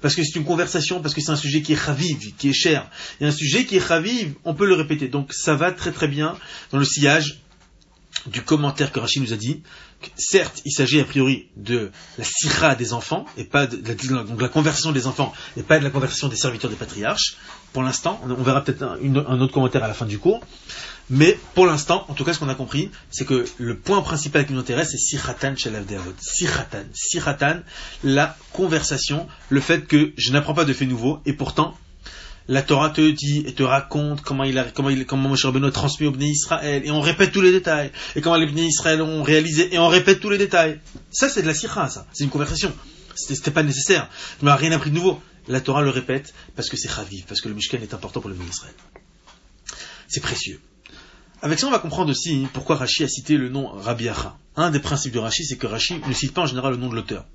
parce 0.00 0.14
que 0.14 0.22
c'est 0.24 0.38
une 0.38 0.44
conversation, 0.44 1.00
parce 1.00 1.14
que 1.14 1.20
c'est 1.20 1.32
un 1.32 1.36
sujet 1.36 1.62
qui 1.62 1.72
est 1.72 1.78
raviv, 1.78 2.34
qui 2.36 2.48
est 2.48 2.54
cher. 2.54 2.88
Et 3.20 3.26
un 3.26 3.32
sujet 3.32 3.64
qui 3.64 3.76
est 3.76 3.84
raviv, 3.84 4.34
on 4.44 4.54
peut 4.54 4.66
le 4.66 4.74
répéter. 4.74 5.08
Donc 5.08 5.32
ça 5.32 5.54
va 5.54 5.72
très 5.72 5.92
très 5.92 6.08
bien 6.08 6.36
dans 6.70 6.78
le 6.78 6.84
sillage 6.84 7.42
du 8.26 8.42
commentaire 8.42 8.92
que 8.92 9.00
Rachid 9.00 9.22
nous 9.22 9.32
a 9.32 9.36
dit. 9.36 9.62
certes, 10.16 10.62
il 10.64 10.72
s'agit 10.72 11.00
a 11.00 11.04
priori 11.04 11.48
de 11.56 11.90
la 12.18 12.24
sira 12.24 12.74
des 12.74 12.92
enfants, 12.92 13.24
et 13.36 13.44
pas 13.44 13.66
de, 13.66 13.78
la, 14.38 14.48
conversation 14.48 14.92
des 14.92 15.06
enfants, 15.06 15.32
et 15.56 15.62
pas 15.62 15.78
de 15.78 15.84
la 15.84 15.90
conversation 15.90 16.28
des 16.28 16.36
serviteurs 16.36 16.70
des 16.70 16.76
patriarches. 16.76 17.36
Pour 17.72 17.82
l'instant, 17.82 18.20
on 18.24 18.42
verra 18.42 18.62
peut-être 18.62 18.82
un, 18.82 19.40
autre 19.40 19.52
commentaire 19.52 19.82
à 19.82 19.88
la 19.88 19.94
fin 19.94 20.06
du 20.06 20.18
cours. 20.18 20.40
Mais 21.14 21.38
pour 21.54 21.66
l'instant, 21.66 22.06
en 22.08 22.14
tout 22.14 22.24
cas, 22.24 22.32
ce 22.32 22.38
qu'on 22.38 22.48
a 22.48 22.54
compris, 22.54 22.90
c'est 23.10 23.26
que 23.26 23.44
le 23.58 23.76
point 23.76 24.00
principal 24.00 24.46
qui 24.46 24.54
nous 24.54 24.60
intéresse, 24.60 24.92
c'est 24.92 24.96
Siratan 24.96 25.54
Shalav. 25.56 25.84
Siratan. 26.18 26.84
Siratan, 26.94 27.60
la 28.02 28.34
conversation, 28.54 29.28
le 29.50 29.60
fait 29.60 29.86
que 29.86 30.14
je 30.16 30.32
n'apprends 30.32 30.54
pas 30.54 30.64
de 30.64 30.72
faits 30.72 30.88
nouveaux, 30.88 31.20
et 31.26 31.34
pourtant, 31.34 31.76
la 32.48 32.62
Torah 32.62 32.88
te 32.88 33.10
dit 33.10 33.44
et 33.46 33.52
te 33.52 33.62
raconte 33.62 34.22
comment 34.22 34.44
il 34.44 34.56
a, 34.56 34.64
comment 34.64 34.88
il, 34.88 35.04
comment 35.04 35.28
Moshe 35.28 35.44
Rabbeinu 35.44 35.66
a 35.66 35.70
transmis 35.70 36.06
au 36.06 36.12
Bnei 36.12 36.30
Israël, 36.30 36.80
et 36.82 36.90
on 36.90 37.02
répète 37.02 37.30
tous 37.30 37.42
les 37.42 37.52
détails, 37.52 37.92
et 38.16 38.22
comment 38.22 38.36
les 38.36 38.46
Bnei 38.46 38.68
Israël 38.68 39.02
ont 39.02 39.22
réalisé, 39.22 39.68
et 39.74 39.78
on 39.78 39.88
répète 39.88 40.18
tous 40.18 40.30
les 40.30 40.38
détails. 40.38 40.80
Ça, 41.10 41.28
c'est 41.28 41.42
de 41.42 41.46
la 41.46 41.52
sira, 41.52 41.90
ça. 41.90 42.06
C'est 42.14 42.24
une 42.24 42.30
conversation. 42.30 42.72
C'était 43.16 43.50
pas 43.50 43.62
nécessaire. 43.62 44.08
Je 44.40 44.46
n'ai 44.46 44.52
rien 44.52 44.72
appris 44.72 44.88
de 44.88 44.94
nouveau. 44.94 45.20
La 45.46 45.60
Torah 45.60 45.82
le 45.82 45.90
répète 45.90 46.32
parce 46.56 46.70
que 46.70 46.78
c'est 46.78 46.88
chaviv, 46.88 47.26
parce 47.28 47.42
que 47.42 47.50
le 47.50 47.54
Mishkan 47.54 47.82
est 47.82 47.92
important 47.92 48.22
pour 48.22 48.30
le 48.30 48.36
Bnei 48.36 48.48
Israël. 48.48 48.74
C'est 50.08 50.22
précieux. 50.22 50.58
Avec 51.42 51.58
ça, 51.58 51.66
on 51.66 51.70
va 51.70 51.80
comprendre 51.80 52.10
aussi 52.10 52.46
pourquoi 52.52 52.76
Rashi 52.76 53.02
a 53.02 53.08
cité 53.08 53.36
le 53.36 53.48
nom 53.48 53.66
Rabbi. 53.66 54.08
Un 54.54 54.70
des 54.70 54.78
principes 54.78 55.12
de 55.12 55.18
Rashi, 55.18 55.44
c'est 55.44 55.56
que 55.56 55.66
Rashi 55.66 56.00
ne 56.06 56.12
cite 56.14 56.32
pas 56.32 56.42
en 56.42 56.46
général 56.46 56.74
le 56.74 56.78
nom 56.78 56.88
de 56.88 56.94
l'auteur. 56.94 57.26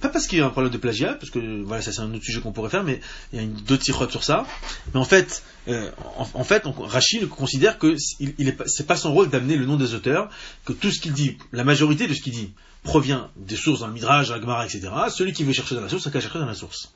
Pas 0.00 0.08
parce 0.08 0.26
qu'il 0.26 0.38
y 0.38 0.40
a 0.42 0.46
un 0.46 0.50
problème 0.50 0.72
de 0.72 0.78
plagiat, 0.78 1.14
parce 1.14 1.30
que 1.30 1.62
voilà, 1.62 1.80
ça 1.80 1.92
c'est 1.92 2.00
un 2.00 2.12
autre 2.12 2.24
sujet 2.24 2.40
qu'on 2.40 2.50
pourrait 2.50 2.70
faire, 2.70 2.82
mais 2.82 3.00
il 3.32 3.40
y 3.40 3.44
a 3.44 3.46
d'autres 3.46 3.84
tiroirs 3.84 4.10
sur 4.10 4.24
ça. 4.24 4.44
Mais 4.92 4.98
en 4.98 5.04
fait, 5.04 5.44
euh, 5.68 5.92
en, 6.16 6.42
fait, 6.42 6.64
Rashi 6.66 7.28
considère 7.28 7.78
que 7.78 7.96
il, 8.18 8.34
il 8.38 8.56
c'est 8.66 8.86
pas 8.86 8.96
son 8.96 9.12
rôle 9.14 9.30
d'amener 9.30 9.56
le 9.56 9.64
nom 9.64 9.76
des 9.76 9.94
auteurs, 9.94 10.28
que 10.64 10.72
tout 10.72 10.90
ce 10.90 11.00
qu'il 11.00 11.12
dit, 11.12 11.38
la 11.52 11.62
majorité 11.62 12.08
de 12.08 12.14
ce 12.14 12.20
qu'il 12.20 12.32
dit, 12.32 12.52
provient 12.82 13.30
des 13.36 13.56
sources 13.56 13.80
dans 13.80 13.86
le 13.86 13.92
Midrash, 13.92 14.28
dans 14.28 14.34
la 14.34 14.40
Gemara, 14.40 14.66
etc. 14.66 14.90
Celui 15.10 15.32
qui 15.32 15.44
veut 15.44 15.52
chercher 15.52 15.76
dans 15.76 15.82
la 15.82 15.88
source, 15.88 16.02
ça 16.02 16.10
qu'à 16.10 16.20
chercher 16.20 16.40
dans 16.40 16.46
la 16.46 16.54
source. 16.54 16.92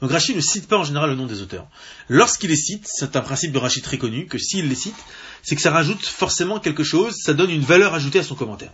Donc 0.00 0.12
Rachid 0.12 0.34
ne 0.34 0.40
cite 0.40 0.66
pas 0.66 0.78
en 0.78 0.84
général 0.84 1.10
le 1.10 1.16
nom 1.16 1.26
des 1.26 1.42
auteurs. 1.42 1.66
Lorsqu'il 2.08 2.50
les 2.50 2.56
cite, 2.56 2.86
c'est 2.86 3.16
un 3.16 3.20
principe 3.20 3.52
de 3.52 3.58
Rachid 3.58 3.82
très 3.82 3.98
connu, 3.98 4.26
que 4.26 4.38
s'il 4.38 4.68
les 4.68 4.74
cite, 4.74 4.96
c'est 5.42 5.56
que 5.56 5.62
ça 5.62 5.70
rajoute 5.70 6.04
forcément 6.04 6.58
quelque 6.58 6.84
chose, 6.84 7.14
ça 7.22 7.34
donne 7.34 7.50
une 7.50 7.62
valeur 7.62 7.94
ajoutée 7.94 8.20
à 8.20 8.22
son 8.22 8.34
commentaire. 8.34 8.72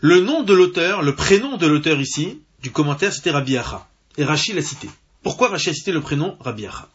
Le 0.00 0.20
nom 0.20 0.42
de 0.42 0.52
l'auteur, 0.52 1.02
le 1.02 1.14
prénom 1.14 1.56
de 1.56 1.66
l'auteur 1.66 2.00
ici, 2.00 2.40
du 2.60 2.72
commentaire, 2.72 3.12
c'était 3.12 3.30
Rabbi 3.30 3.56
Acha. 3.56 3.88
Et 4.16 4.24
Rachid 4.24 4.54
l'a 4.56 4.62
cité. 4.62 4.90
Pourquoi 5.22 5.48
Rachid 5.48 5.70
a 5.70 5.74
cité 5.74 5.92
le 5.92 6.00
prénom 6.00 6.36
Rabbi 6.40 6.66
Acha 6.66 6.88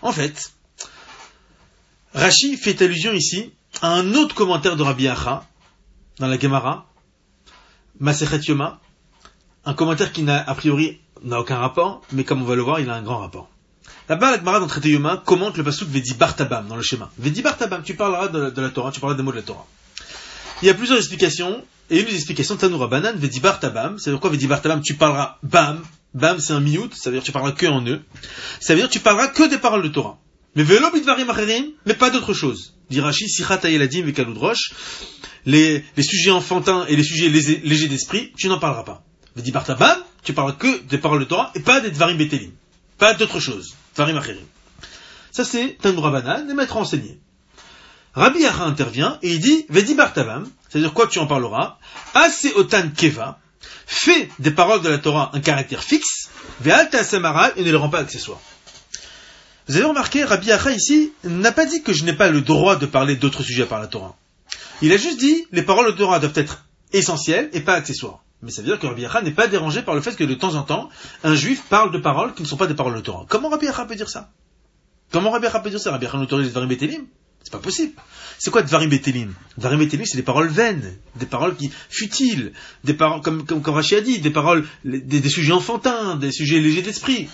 En 0.00 0.12
fait, 0.12 0.52
Rachid 2.14 2.58
fait 2.58 2.80
allusion 2.80 3.12
ici 3.12 3.52
à 3.82 3.88
un 3.88 4.14
autre 4.14 4.34
commentaire 4.34 4.76
de 4.76 4.82
Rabbi 4.82 5.06
Acha, 5.06 5.46
dans 6.18 6.26
la 6.26 6.38
Gemara, 6.38 6.90
Masechet 8.00 8.40
Yoma, 8.48 8.80
un 9.64 9.74
commentaire 9.74 10.12
qui 10.12 10.22
n'a 10.22 10.38
a 10.38 10.54
priori 10.54 11.00
n'a 11.24 11.40
aucun 11.40 11.56
rapport, 11.56 12.02
mais 12.12 12.24
comme 12.24 12.42
on 12.42 12.46
va 12.46 12.54
le 12.54 12.62
voir, 12.62 12.80
il 12.80 12.88
a 12.90 12.94
un 12.94 13.02
grand 13.02 13.18
rapport. 13.18 13.48
Là-bas, 14.08 14.30
la 14.30 14.38
Gemara 14.38 14.60
dans 14.60 14.66
traité 14.66 14.90
Yoma 14.90 15.22
commente 15.24 15.56
le 15.56 15.64
pasuk 15.64 15.88
Vedi 15.88 16.14
Bartabam 16.14 16.66
dans 16.66 16.76
le 16.76 16.82
schéma. 16.82 17.10
Vedi 17.18 17.42
Bartabam, 17.42 17.82
tu 17.82 17.94
parleras 17.94 18.28
de, 18.28 18.60
la 18.60 18.70
Torah, 18.70 18.90
tu 18.90 19.00
parleras 19.00 19.16
des 19.16 19.22
mots 19.22 19.32
de 19.32 19.36
la 19.36 19.42
Torah. 19.42 19.66
Il 20.62 20.66
y 20.66 20.70
a 20.70 20.74
plusieurs 20.74 20.98
explications, 20.98 21.62
et 21.90 22.00
une 22.00 22.06
des 22.06 22.14
explications 22.14 22.56
Tanoura 22.56 22.88
Banan, 22.88 23.14
Vedi 23.16 23.40
Bartabam, 23.40 23.98
c'est 23.98 24.18
quoi 24.18 24.30
Vedi 24.30 24.46
Bartabam 24.46 24.80
Tu 24.82 24.94
parleras 24.94 25.38
Bam, 25.42 25.82
Bam 26.14 26.40
c'est 26.40 26.54
un 26.54 26.60
miout, 26.60 26.90
ça 26.94 27.10
veut 27.10 27.16
dire 27.16 27.22
tu 27.22 27.32
parleras 27.32 27.52
que 27.52 27.66
en 27.66 27.86
eux, 27.86 28.00
ça 28.60 28.74
veut 28.74 28.80
dire 28.80 28.88
tu 28.88 29.00
parleras 29.00 29.28
que 29.28 29.48
des 29.48 29.58
paroles 29.58 29.82
de 29.82 29.88
Torah. 29.88 30.18
Mais 30.56 30.62
velo 30.62 30.86
acherim, 30.86 31.66
mais 31.84 31.94
pas 31.94 32.10
d'autre 32.10 32.32
chose. 32.32 32.74
Dit 32.90 33.02
sichat 33.12 33.60
ayeladim 33.64 34.06
les, 35.46 35.84
les 35.96 36.02
sujets 36.02 36.30
enfantins 36.30 36.86
et 36.88 36.96
les 36.96 37.04
sujets 37.04 37.28
légers 37.28 37.88
d'esprit, 37.88 38.32
tu 38.36 38.48
n'en 38.48 38.58
parleras 38.58 38.84
pas. 38.84 39.04
Vedi 39.36 39.52
Bartabam, 39.52 39.98
tu 40.22 40.32
parles 40.32 40.56
que 40.56 40.82
des 40.82 40.98
paroles 40.98 41.20
de 41.20 41.24
Torah 41.24 41.50
et 41.54 41.60
pas 41.60 41.80
des 41.80 41.90
Dvarim 41.90 42.16
Betelim. 42.16 42.52
Pas 42.98 43.14
d'autre 43.14 43.40
chose. 43.40 43.74
Dvarim 43.94 44.16
Acherim. 44.16 44.46
Ça 45.30 45.44
c'est 45.44 45.78
Tanur 45.80 46.10
les 46.10 46.54
maîtres 46.54 46.76
enseignés. 46.76 47.20
Rabbi 48.14 48.40
Yacha 48.40 48.64
intervient 48.64 49.18
et 49.22 49.34
il 49.34 49.40
dit 49.40 49.66
Vedi 49.68 49.94
Bartavam, 49.94 50.48
c'est-à-dire 50.68 50.92
quoi 50.92 51.06
tu 51.06 51.18
en 51.18 51.26
parleras, 51.26 51.78
Ase 52.14 52.48
Otan 52.56 52.90
Keva, 52.96 53.38
fais 53.86 54.28
des 54.38 54.50
paroles 54.50 54.82
de 54.82 54.88
la 54.88 54.98
Torah 54.98 55.30
un 55.34 55.40
caractère 55.40 55.82
fixe, 55.82 56.28
Ve'alta 56.60 57.04
Samara 57.04 57.50
et 57.56 57.62
ne 57.62 57.70
les 57.70 57.76
rends 57.76 57.90
pas 57.90 58.00
accessoires. 58.00 58.40
Vous 59.68 59.76
avez 59.76 59.84
remarqué, 59.84 60.24
Rabbi 60.24 60.48
Yacha 60.48 60.72
ici 60.72 61.12
n'a 61.24 61.52
pas 61.52 61.66
dit 61.66 61.82
que 61.82 61.92
je 61.92 62.04
n'ai 62.04 62.14
pas 62.14 62.28
le 62.28 62.40
droit 62.40 62.76
de 62.76 62.86
parler 62.86 63.16
d'autres 63.16 63.42
sujets 63.42 63.66
par 63.66 63.78
la 63.78 63.86
Torah. 63.86 64.16
Il 64.82 64.92
a 64.92 64.96
juste 64.96 65.18
dit 65.18 65.46
les 65.52 65.62
paroles 65.62 65.86
de 65.86 65.96
Torah 65.96 66.18
doivent 66.18 66.32
être 66.34 66.64
essentielles 66.92 67.50
et 67.52 67.60
pas 67.60 67.74
accessoires. 67.74 68.22
Mais 68.42 68.52
ça 68.52 68.62
veut 68.62 68.68
dire 68.68 68.78
que 68.78 68.86
Rabbi 68.86 69.02
Yacha 69.02 69.22
n'est 69.22 69.32
pas 69.32 69.48
dérangé 69.48 69.82
par 69.82 69.94
le 69.94 70.00
fait 70.00 70.14
que 70.14 70.24
de 70.24 70.34
temps 70.34 70.54
en 70.54 70.62
temps, 70.62 70.88
un 71.24 71.34
juif 71.34 71.64
parle 71.68 71.92
de 71.92 71.98
paroles 71.98 72.34
qui 72.34 72.42
ne 72.42 72.46
sont 72.46 72.56
pas 72.56 72.68
des 72.68 72.74
paroles 72.74 72.94
de 72.94 73.00
Torah. 73.00 73.26
Comment 73.28 73.48
Rabbi 73.48 73.66
Yacha 73.66 73.84
peut 73.84 73.96
dire 73.96 74.08
ça? 74.08 74.30
Comment 75.10 75.30
Rabbi 75.30 75.46
Yacha 75.46 75.60
peut 75.60 75.70
dire 75.70 75.80
ça? 75.80 75.90
Rabbi 75.90 76.04
Yacha 76.04 76.18
n'autorise 76.18 76.50
Dvarim 76.50 76.68
Betelim 76.68 77.06
C'est 77.42 77.50
pas 77.50 77.58
possible. 77.58 77.94
C'est 78.38 78.50
quoi 78.50 78.62
Dvarim 78.62 78.90
Betelim 78.90 79.34
Dvarim 79.56 79.78
Betelim, 79.78 80.06
c'est 80.06 80.16
des 80.16 80.22
paroles 80.22 80.48
vaines, 80.48 80.96
des 81.16 81.26
paroles 81.26 81.56
qui 81.56 81.72
futiles, 81.88 82.52
des 82.84 82.94
paroles, 82.94 83.22
comme, 83.22 83.44
comme, 83.44 83.76
a 83.76 84.00
dit, 84.00 84.20
des 84.20 84.30
paroles, 84.30 84.68
des, 84.84 85.28
sujets 85.28 85.52
enfantins, 85.52 86.14
des 86.14 86.30
sujets 86.30 86.60
légers 86.60 86.82
d'esprit. 86.82 87.28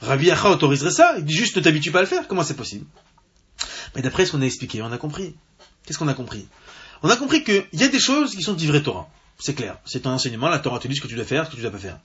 Rabbi 0.00 0.26
Yacha 0.26 0.50
autoriserait 0.50 0.92
ça, 0.92 1.14
il 1.18 1.24
dit 1.24 1.34
juste 1.34 1.56
ne 1.56 1.62
t'habitue 1.62 1.90
pas 1.90 1.98
à 1.98 2.02
le 2.02 2.08
faire, 2.08 2.28
comment 2.28 2.44
c'est 2.44 2.56
possible? 2.56 2.86
Mais 3.96 4.02
d'après 4.02 4.26
ce 4.26 4.32
qu'on 4.32 4.42
a 4.42 4.46
expliqué, 4.46 4.82
on 4.82 4.92
a 4.92 4.98
compris. 4.98 5.34
Qu'est-ce 5.84 5.98
qu'on 5.98 6.08
a 6.08 6.14
compris? 6.14 6.46
On 7.02 7.10
a 7.10 7.16
compris 7.16 7.42
qu'il 7.42 7.64
y 7.72 7.82
a 7.82 7.88
des 7.88 8.00
choses 8.00 8.34
qui 8.34 8.42
sont 8.42 8.54
du 8.54 8.66
vrai 8.66 8.82
Torah. 8.82 9.08
C'est 9.38 9.54
clair. 9.54 9.78
C'est 9.84 10.06
un 10.06 10.12
enseignement, 10.12 10.48
la 10.48 10.58
Torah 10.58 10.78
te 10.78 10.88
dit 10.88 10.96
ce 10.96 11.00
que 11.00 11.06
tu 11.06 11.16
dois 11.16 11.24
faire, 11.24 11.46
ce 11.46 11.50
que 11.50 11.56
tu 11.56 11.62
dois 11.62 11.70
pas 11.70 11.78
faire. 11.78 11.98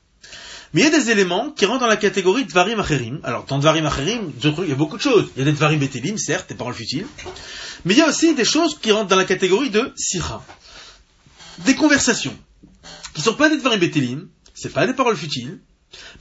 Mais 0.74 0.82
il 0.82 0.84
y 0.84 0.88
a 0.88 0.92
des 0.92 1.10
éléments 1.10 1.50
qui 1.52 1.66
rentrent 1.66 1.82
dans 1.82 1.88
la 1.88 1.98
catégorie 1.98 2.46
Dvarim 2.46 2.80
Acherim. 2.80 3.22
Alors, 3.24 3.46
dans 3.46 3.58
Dvarim 3.58 3.86
Acherim, 3.86 4.32
il 4.44 4.70
y 4.70 4.72
a 4.72 4.76
beaucoup 4.76 4.98
de 4.98 5.02
choses. 5.02 5.32
Il 5.36 5.40
y 5.40 5.42
a 5.42 5.46
des 5.46 5.54
Dvarim 5.54 5.80
Betelim, 5.80 6.18
certes, 6.18 6.50
des 6.50 6.56
paroles 6.56 6.76
futiles. 6.76 7.08
Mais 7.86 7.94
il 7.96 7.98
y 7.98 8.02
a 8.02 8.08
aussi 8.08 8.36
des 8.36 8.46
choses 8.46 8.78
qui 8.78 8.92
rentrent 8.92 9.08
dans 9.08 9.16
la 9.16 9.26
catégorie 9.26 9.72
de 9.72 9.92
Sira. 9.96 10.46
Des 11.60 11.76
conversations. 11.76 12.38
Qui 13.14 13.22
sont 13.22 13.34
pas 13.34 13.50
des 13.50 13.58
Dvarim 13.58 13.80
Betelim, 13.80 14.30
c'est 14.54 14.72
pas 14.72 14.86
des 14.86 14.94
paroles 14.94 15.18
futiles, 15.18 15.60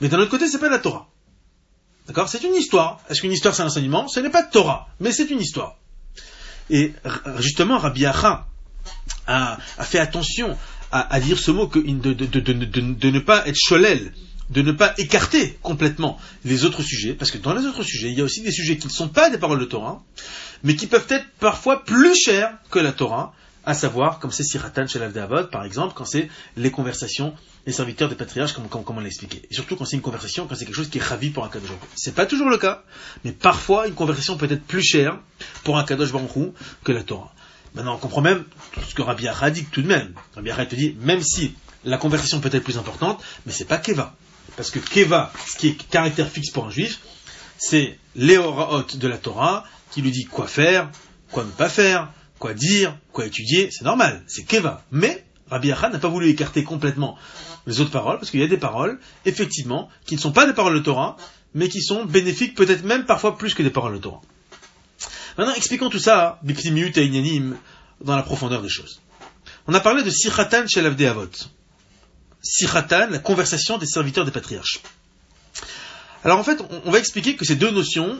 mais 0.01 0.07
d'un 0.07 0.17
autre 0.19 0.31
côté, 0.31 0.47
c'est 0.47 0.57
pas 0.57 0.69
la 0.69 0.79
Torah. 0.79 1.09
D'accord? 2.07 2.27
C'est 2.27 2.43
une 2.43 2.55
histoire. 2.55 3.01
Est-ce 3.09 3.21
qu'une 3.21 3.31
histoire 3.31 3.53
c'est 3.53 3.61
un 3.61 3.67
enseignement? 3.67 4.07
Ce 4.07 4.19
n'est 4.19 4.31
pas 4.31 4.41
de 4.41 4.49
Torah, 4.49 4.87
mais 4.99 5.11
c'est 5.11 5.29
une 5.29 5.41
histoire. 5.41 5.77
Et 6.71 6.93
justement, 7.37 7.77
Rabbi 7.77 8.05
Acha 8.07 8.47
a 9.27 9.57
fait 9.81 9.99
attention 9.99 10.57
à, 10.91 11.13
à, 11.13 11.19
dire 11.19 11.39
ce 11.39 11.51
mot, 11.51 11.67
que, 11.67 11.79
de, 11.79 12.13
de, 12.13 12.25
de, 12.25 12.53
de, 12.53 13.09
ne 13.09 13.19
pas 13.19 13.47
être 13.47 13.57
cholel, 13.57 14.13
de 14.49 14.61
ne 14.61 14.71
pas 14.71 14.93
écarter 14.97 15.57
complètement 15.61 16.17
les 16.43 16.65
autres 16.65 16.81
sujets, 16.81 17.13
parce 17.13 17.31
que 17.31 17.37
dans 17.37 17.53
les 17.53 17.65
autres 17.65 17.83
sujets, 17.83 18.09
il 18.09 18.17
y 18.17 18.21
a 18.21 18.23
aussi 18.23 18.41
des 18.41 18.51
sujets 18.51 18.77
qui 18.77 18.87
ne 18.87 18.91
sont 18.91 19.09
pas 19.09 19.29
des 19.29 19.37
paroles 19.37 19.59
de 19.59 19.65
Torah, 19.65 20.03
mais 20.63 20.75
qui 20.75 20.87
peuvent 20.87 21.05
être 21.09 21.25
parfois 21.39 21.83
plus 21.83 22.15
chers 22.15 22.57
que 22.71 22.79
la 22.79 22.91
Torah, 22.91 23.33
à 23.65 23.73
savoir, 23.73 24.19
comme 24.19 24.31
c'est 24.31 24.43
Siratan 24.43 24.87
chez 24.87 24.99
l'Avdavod, 24.99 25.51
par 25.51 25.63
exemple, 25.63 25.93
quand 25.95 26.05
c'est 26.05 26.29
les 26.57 26.71
conversations 26.71 27.35
des 27.65 27.71
serviteurs 27.71 28.09
des 28.09 28.15
patriarches, 28.15 28.53
comme, 28.53 28.67
comme, 28.67 28.83
comme 28.83 28.97
on 28.97 29.01
l'a 29.01 29.07
expliqué. 29.07 29.41
Et 29.51 29.53
surtout 29.53 29.75
quand 29.75 29.85
c'est 29.85 29.97
une 29.97 30.01
conversation, 30.01 30.47
quand 30.47 30.55
c'est 30.55 30.65
quelque 30.65 30.75
chose 30.75 30.89
qui 30.89 30.97
est 30.97 31.03
ravi 31.03 31.29
pour 31.29 31.45
un 31.45 31.49
Kadosh 31.49 31.69
Baruch 31.69 31.89
C'est 31.95 32.15
pas 32.15 32.25
toujours 32.25 32.49
le 32.49 32.57
cas, 32.57 32.83
mais 33.23 33.31
parfois 33.31 33.87
une 33.87 33.93
conversation 33.93 34.37
peut 34.37 34.47
être 34.49 34.63
plus 34.63 34.81
chère 34.81 35.19
pour 35.63 35.77
un 35.77 35.83
Kadosh 35.83 36.11
Baruch 36.11 36.53
que 36.83 36.91
la 36.91 37.03
Torah. 37.03 37.33
Maintenant, 37.75 37.95
on 37.95 37.97
comprend 37.97 38.21
même 38.21 38.45
ce 38.87 38.95
que 38.95 39.01
Rabbi 39.01 39.27
Acha 39.27 39.49
dit 39.49 39.65
tout 39.65 39.81
de 39.81 39.87
même. 39.87 40.13
Rabbi 40.35 40.51
Acha 40.51 40.65
te 40.65 40.75
dit, 40.75 40.95
même 40.99 41.21
si 41.21 41.55
la 41.83 41.97
conversation 41.97 42.39
peut 42.39 42.49
être 42.51 42.63
plus 42.63 42.77
importante, 42.77 43.21
mais 43.45 43.51
c'est 43.51 43.65
pas 43.65 43.77
Keva. 43.77 44.15
Parce 44.57 44.71
que 44.71 44.79
Keva, 44.79 45.31
ce 45.47 45.57
qui 45.57 45.69
est 45.69 45.89
caractère 45.89 46.29
fixe 46.29 46.49
pour 46.49 46.65
un 46.65 46.71
juif, 46.71 46.99
c'est 47.57 47.97
l'Eoraot 48.15 48.83
de 48.95 49.07
la 49.07 49.17
Torah 49.17 49.65
qui 49.91 50.01
lui 50.01 50.11
dit 50.11 50.25
quoi 50.25 50.47
faire, 50.47 50.89
quoi 51.31 51.43
ne 51.43 51.51
pas 51.51 51.69
faire, 51.69 52.11
quoi 52.39 52.53
dire, 52.53 52.97
quoi 53.11 53.25
étudier, 53.25 53.69
c'est 53.71 53.85
normal, 53.85 54.23
c'est 54.27 54.43
Keva. 54.43 54.83
Mais 54.91 55.25
Rabbi 55.49 55.71
Acha 55.71 55.89
n'a 55.89 55.99
pas 55.99 56.09
voulu 56.09 56.29
écarter 56.29 56.63
complètement 56.63 57.17
les 57.67 57.79
autres 57.81 57.91
paroles, 57.91 58.17
parce 58.17 58.31
qu'il 58.31 58.39
y 58.39 58.43
a 58.43 58.47
des 58.47 58.57
paroles, 58.57 58.99
effectivement, 59.25 59.89
qui 60.05 60.15
ne 60.15 60.19
sont 60.19 60.31
pas 60.31 60.45
des 60.45 60.53
paroles 60.53 60.73
de 60.73 60.79
Torah, 60.79 61.17
mais 61.53 61.69
qui 61.69 61.81
sont 61.81 62.05
bénéfiques 62.05 62.55
peut-être 62.55 62.83
même 62.83 63.05
parfois 63.05 63.37
plus 63.37 63.53
que 63.53 63.63
des 63.63 63.69
paroles 63.69 63.93
de 63.93 63.99
Torah. 63.99 64.21
Maintenant, 65.37 65.53
expliquons 65.53 65.89
tout 65.89 65.99
ça, 65.99 66.39
Bikrimiyut 66.43 66.91
et 66.97 67.05
Inyanim, 67.05 67.57
dans 68.01 68.15
la 68.15 68.23
profondeur 68.23 68.61
des 68.61 68.69
choses. 68.69 69.01
On 69.67 69.73
a 69.73 69.79
parlé 69.79 70.03
de 70.03 70.09
Sichatan 70.09 70.67
chez. 70.67 70.81
Sichatan, 72.41 73.07
la 73.09 73.19
conversation 73.19 73.77
des 73.77 73.85
serviteurs 73.85 74.25
des 74.25 74.31
patriarches. 74.31 74.79
Alors 76.23 76.39
en 76.39 76.43
fait, 76.43 76.61
on 76.85 76.91
va 76.91 76.99
expliquer 76.99 77.35
que 77.35 77.45
ces 77.45 77.55
deux 77.55 77.71
notions, 77.71 78.19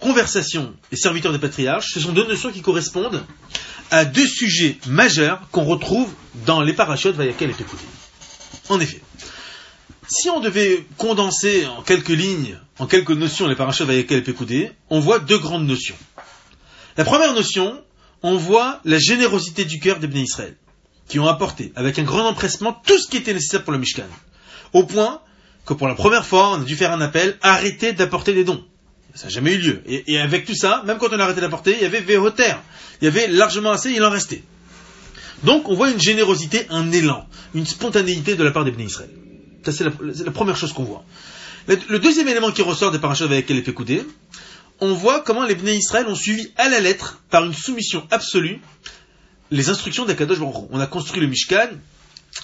conversation 0.00 0.74
et 0.90 0.96
serviteurs 0.96 1.32
des 1.32 1.38
patriarches, 1.38 1.92
ce 1.94 2.00
sont 2.00 2.12
deux 2.12 2.26
notions 2.26 2.52
qui 2.52 2.62
correspondent 2.62 3.24
à 3.90 4.04
deux 4.04 4.26
sujets 4.26 4.78
majeurs 4.86 5.40
qu'on 5.50 5.64
retrouve 5.64 6.12
dans 6.46 6.62
les 6.62 6.72
parachutes 6.72 7.14
Vayakel 7.14 7.50
et. 7.50 7.54
En 8.68 8.80
effet, 8.80 9.02
si 10.08 10.30
on 10.30 10.40
devait 10.40 10.86
condenser 10.98 11.66
en 11.66 11.82
quelques 11.82 12.08
lignes, 12.08 12.58
en 12.78 12.86
quelques 12.86 13.10
notions 13.10 13.46
les 13.46 13.56
parachutes 13.56 13.86
Vayakel 13.86 14.18
et 14.18 14.22
Pekoudé, 14.22 14.72
on 14.90 15.00
voit 15.00 15.18
deux 15.18 15.38
grandes 15.38 15.66
notions. 15.66 15.96
La 16.96 17.04
première 17.04 17.34
notion, 17.34 17.82
on 18.22 18.36
voit 18.36 18.80
la 18.84 18.98
générosité 18.98 19.64
du 19.64 19.80
cœur 19.80 19.98
des 19.98 20.06
Bnei 20.06 20.22
Israël, 20.22 20.56
qui 21.08 21.18
ont 21.18 21.26
apporté, 21.26 21.72
avec 21.74 21.98
un 21.98 22.02
grand 22.02 22.26
empressement, 22.26 22.72
tout 22.86 22.98
ce 22.98 23.08
qui 23.08 23.16
était 23.16 23.34
nécessaire 23.34 23.64
pour 23.64 23.72
le 23.72 23.78
Mishkan. 23.78 24.04
Au 24.72 24.84
point 24.84 25.20
que 25.66 25.74
pour 25.74 25.88
la 25.88 25.94
première 25.94 26.26
fois, 26.26 26.50
on 26.50 26.62
a 26.62 26.64
dû 26.64 26.76
faire 26.76 26.92
un 26.92 27.00
appel, 27.00 27.36
arrêter 27.42 27.92
d'apporter 27.92 28.34
des 28.34 28.44
dons. 28.44 28.64
Ça 29.14 29.24
n'a 29.24 29.30
jamais 29.30 29.54
eu 29.54 29.58
lieu. 29.58 29.82
Et, 29.86 30.18
avec 30.18 30.46
tout 30.46 30.54
ça, 30.54 30.82
même 30.86 30.98
quand 30.98 31.08
on 31.12 31.18
a 31.18 31.24
arrêté 31.24 31.40
d'apporter, 31.40 31.76
il 31.76 31.82
y 31.82 31.84
avait 31.84 32.00
Véhoter. 32.00 32.54
Il 33.00 33.04
y 33.04 33.08
avait 33.08 33.28
largement 33.28 33.70
assez, 33.70 33.90
il 33.90 34.02
en 34.02 34.10
restait. 34.10 34.42
Donc 35.44 35.68
on 35.68 35.74
voit 35.74 35.90
une 35.90 36.00
générosité, 36.00 36.66
un 36.70 36.90
élan, 36.92 37.26
une 37.54 37.66
spontanéité 37.66 38.36
de 38.36 38.44
la 38.44 38.52
part 38.52 38.64
des 38.64 38.70
Bnei 38.70 38.86
Israël. 38.86 39.10
Ça 39.64 39.72
c'est 39.72 39.84
la, 39.84 40.30
première 40.30 40.56
chose 40.56 40.72
qu'on 40.72 40.84
voit. 40.84 41.04
Le, 41.68 41.98
deuxième 41.98 42.28
élément 42.28 42.50
qui 42.50 42.62
ressort 42.62 42.90
des 42.90 42.98
parachutes 42.98 43.26
avec 43.26 43.48
lesquels 43.48 43.68
est 43.68 43.74
coudé, 43.74 44.02
on 44.82 44.94
voit 44.94 45.20
comment 45.20 45.44
les 45.44 45.54
Bnei 45.54 45.76
Israël 45.76 46.08
ont 46.08 46.16
suivi 46.16 46.50
à 46.56 46.68
la 46.68 46.80
lettre, 46.80 47.22
par 47.30 47.44
une 47.44 47.54
soumission 47.54 48.04
absolue, 48.10 48.60
les 49.52 49.70
instructions 49.70 50.04
d'Akadosh 50.04 50.40
Baruch 50.40 50.66
On 50.70 50.80
a 50.80 50.88
construit 50.88 51.20
le 51.20 51.28
Mishkan, 51.28 51.68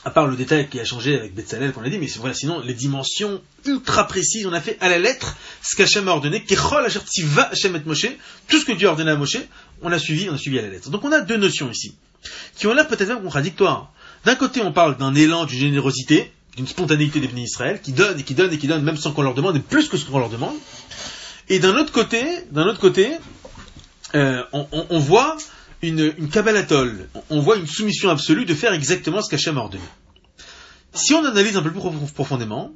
à 0.05 0.11
part 0.11 0.29
le 0.29 0.37
détail 0.37 0.69
qui 0.69 0.79
a 0.79 0.85
changé 0.85 1.19
avec 1.19 1.35
Betzalel 1.35 1.73
qu'on 1.73 1.83
a 1.83 1.89
dit, 1.89 1.99
mais 1.99 2.07
voilà, 2.17 2.35
sinon 2.35 2.61
les 2.61 2.75
dimensions 2.75 3.43
ultra 3.65 4.07
précises, 4.07 4.47
on 4.47 4.53
a 4.53 4.61
fait 4.61 4.77
à 4.81 4.89
la 4.89 4.99
lettre 4.99 5.37
ce 5.63 5.75
qu'Hachem 5.75 6.07
a 6.07 6.13
ordonné, 6.13 6.45
Kechol 6.45 6.87
va 7.25 7.43
Hachem 7.51 7.75
et 7.75 7.81
Moshe, 7.85 8.07
tout 8.47 8.61
ce 8.61 8.65
que 8.65 8.73
Dieu 8.73 8.87
a 8.87 8.93
ordonné 8.93 9.11
à 9.11 9.17
Moshe, 9.17 9.39
on 9.83 9.91
a 9.91 9.99
suivi, 9.99 10.31
on 10.31 10.35
a 10.35 10.39
suivi 10.39 10.61
à 10.61 10.63
la 10.63 10.69
lettre. 10.69 10.91
Donc 10.91 11.03
on 11.03 11.11
a 11.11 11.21
deux 11.21 11.39
notions 11.39 11.69
ici, 11.69 11.97
qui 12.55 12.69
ont 12.69 12.73
l'air 12.73 12.87
peut-être 12.87 13.09
même 13.09 13.23
contradictoires. 13.23 13.93
D'un 14.25 14.37
côté, 14.37 14.63
on 14.63 14.71
parle 14.71 14.97
d'un 14.97 15.17
élan, 15.17 15.45
d'une 15.45 15.59
générosité, 15.59 16.31
d'une 16.55 16.69
spontanéité 16.69 17.19
des 17.19 17.27
Bnei 17.27 17.43
Israël, 17.43 17.81
qui 17.83 17.91
donne 17.91 18.21
et 18.21 18.23
qui 18.23 18.35
donne 18.35 18.53
et 18.53 18.59
qui 18.59 18.69
donne, 18.69 18.85
même 18.85 18.97
sans 18.97 19.11
qu'on 19.11 19.23
leur 19.23 19.35
demande, 19.35 19.57
et 19.57 19.61
plus 19.61 19.89
que 19.89 19.97
ce 19.97 20.05
qu'on 20.05 20.21
leur 20.21 20.31
demande. 20.31 20.55
Et 21.49 21.59
d'un 21.59 21.77
autre 21.77 21.93
côté, 21.93 22.25
d'un 22.51 22.67
autre 22.67 22.81
côté, 22.81 23.11
euh, 24.15 24.43
on, 24.53 24.99
voit 24.99 25.37
une, 25.83 26.13
une 26.19 26.29
kabbalatol, 26.29 27.09
on 27.31 27.41
voit 27.41 27.57
une 27.57 27.67
soumission 27.67 28.11
absolue 28.11 28.45
de 28.45 28.55
faire 28.55 28.73
exactement 28.73 29.23
ce 29.23 29.31
qu'Hachem 29.31 29.57
a 29.57 29.61
ordonné. 29.61 29.83
Si 30.95 31.15
on 31.15 31.25
analyse 31.25 31.57
un 31.57 31.63
peu 31.63 31.71
plus 31.71 31.81
profondément, 32.13 32.73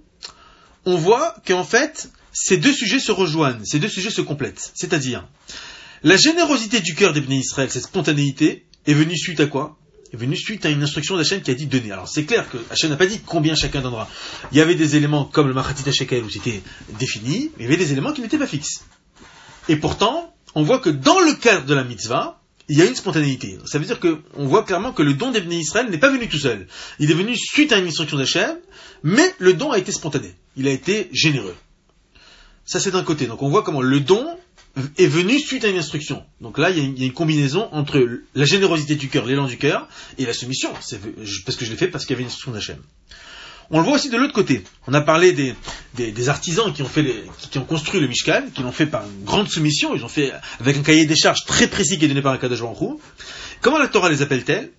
on 0.84 0.96
voit 0.96 1.34
qu'en 1.46 1.64
fait, 1.64 2.10
ces 2.32 2.56
deux 2.56 2.72
sujets 2.72 3.00
se 3.00 3.12
rejoignent, 3.12 3.64
ces 3.64 3.78
deux 3.78 3.88
sujets 3.88 4.10
se 4.10 4.20
complètent. 4.20 4.72
C'est-à-dire, 4.74 5.26
la 6.02 6.16
générosité 6.16 6.80
du 6.80 6.94
cœur 6.94 7.12
des 7.12 7.20
Israël, 7.20 7.70
cette 7.70 7.84
spontanéité, 7.84 8.66
est 8.86 8.94
venue 8.94 9.16
suite 9.16 9.40
à 9.40 9.46
quoi? 9.46 9.76
Est 10.12 10.16
venue 10.16 10.36
suite 10.36 10.66
à 10.66 10.70
une 10.70 10.82
instruction 10.82 11.16
d'Hachem 11.16 11.40
qui 11.40 11.50
a 11.50 11.54
dit 11.54 11.66
donner. 11.66 11.90
Alors 11.90 12.06
c'est 12.06 12.24
clair 12.24 12.50
que 12.50 12.58
Hachem 12.70 12.90
n'a 12.90 12.96
pas 12.96 13.06
dit 13.06 13.20
combien 13.24 13.54
chacun 13.54 13.80
donnera. 13.80 14.08
Il 14.52 14.58
y 14.58 14.60
avait 14.60 14.74
des 14.74 14.96
éléments 14.96 15.24
comme 15.24 15.48
le 15.48 15.54
Machatit 15.54 15.90
Shekel 15.90 16.22
où 16.22 16.28
c'était 16.28 16.62
défini, 16.98 17.50
mais 17.56 17.64
il 17.64 17.70
y 17.70 17.74
avait 17.74 17.82
des 17.82 17.92
éléments 17.92 18.12
qui 18.12 18.20
n'étaient 18.20 18.38
pas 18.38 18.46
fixes. 18.46 18.84
Et 19.70 19.76
pourtant, 19.76 20.34
on 20.54 20.64
voit 20.64 20.80
que 20.80 20.90
dans 20.90 21.18
le 21.20 21.32
cadre 21.34 21.64
de 21.64 21.72
la 21.72 21.82
mitzvah, 21.82 22.42
il 22.68 22.78
y 22.78 22.82
a 22.82 22.84
une 22.84 22.94
spontanéité. 22.94 23.58
Ça 23.64 23.78
veut 23.78 23.86
dire 23.86 24.00
qu'on 24.00 24.46
voit 24.46 24.64
clairement 24.64 24.92
que 24.92 25.02
le 25.02 25.14
don 25.14 25.30
des 25.30 25.40
bénis 25.40 25.60
Israël 25.60 25.88
n'est 25.88 25.98
pas 25.98 26.10
venu 26.10 26.28
tout 26.28 26.38
seul. 26.38 26.66
Il 26.98 27.10
est 27.10 27.14
venu 27.14 27.34
suite 27.36 27.72
à 27.72 27.78
une 27.78 27.86
instruction 27.86 28.18
d'Hachem, 28.18 28.56
mais 29.02 29.34
le 29.38 29.54
don 29.54 29.72
a 29.72 29.78
été 29.78 29.92
spontané. 29.92 30.34
Il 30.56 30.68
a 30.68 30.70
été 30.70 31.08
généreux. 31.12 31.56
Ça 32.66 32.80
c'est 32.80 32.90
d'un 32.90 33.02
côté. 33.02 33.26
Donc 33.26 33.42
on 33.42 33.48
voit 33.48 33.62
comment 33.62 33.82
le 33.82 34.00
don 34.00 34.26
est 34.96 35.06
venu 35.06 35.38
suite 35.38 35.64
à 35.64 35.68
une 35.68 35.78
instruction. 35.78 36.24
Donc 36.40 36.58
là, 36.58 36.70
il 36.70 36.78
y, 36.78 37.02
a 37.02 37.06
une, 37.06 37.12
combinaison 37.12 37.68
entre 37.72 38.22
la 38.34 38.44
générosité 38.44 38.94
du 38.94 39.08
cœur, 39.08 39.26
l'élan 39.26 39.46
du 39.46 39.58
cœur, 39.58 39.88
et 40.18 40.24
la 40.24 40.32
soumission. 40.32 40.72
C'est 40.80 40.98
parce 41.44 41.56
que 41.56 41.64
je 41.64 41.70
l'ai 41.70 41.76
fait 41.76 41.88
parce 41.88 42.04
qu'il 42.04 42.14
y 42.14 42.16
avait 42.16 42.22
une 42.22 42.28
instruction 42.28 42.52
d'Hachem. 42.52 42.78
On 43.70 43.78
le 43.78 43.84
voit 43.84 43.94
aussi 43.94 44.10
de 44.10 44.16
l'autre 44.16 44.34
côté. 44.34 44.64
On 44.86 44.94
a 44.94 45.00
parlé 45.00 45.32
des, 45.32 45.54
des, 45.94 46.28
artisans 46.28 46.72
qui 46.72 46.82
ont, 46.82 46.88
fait 46.88 47.24
qui, 47.50 47.58
ont 47.58 47.64
construit 47.64 48.00
le 48.00 48.06
Mishkan, 48.06 48.44
qui 48.54 48.62
l'ont 48.62 48.72
fait 48.72 48.86
par 48.86 49.04
une 49.04 49.24
grande 49.24 49.48
soumission, 49.48 49.94
ils 49.94 50.04
ont 50.04 50.08
fait 50.08 50.32
avec 50.60 50.76
un 50.76 50.82
cahier 50.82 51.06
des 51.06 51.16
charges 51.16 51.44
très 51.46 51.68
précis 51.68 51.98
qui 51.98 52.04
est 52.04 52.08
donné 52.08 52.22
par 52.22 52.32
Akadosh 52.32 52.60
Baruch 52.60 53.00
Comment 53.60 53.78
la 53.78 53.88
Torah 53.88 54.10
les 54.10 54.20
appelle-t-elle? 54.20 54.70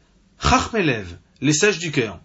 Chachmelev, 0.42 1.08
les 1.42 1.54
sages 1.54 1.80
du 1.80 1.92
cœur. 1.92 2.20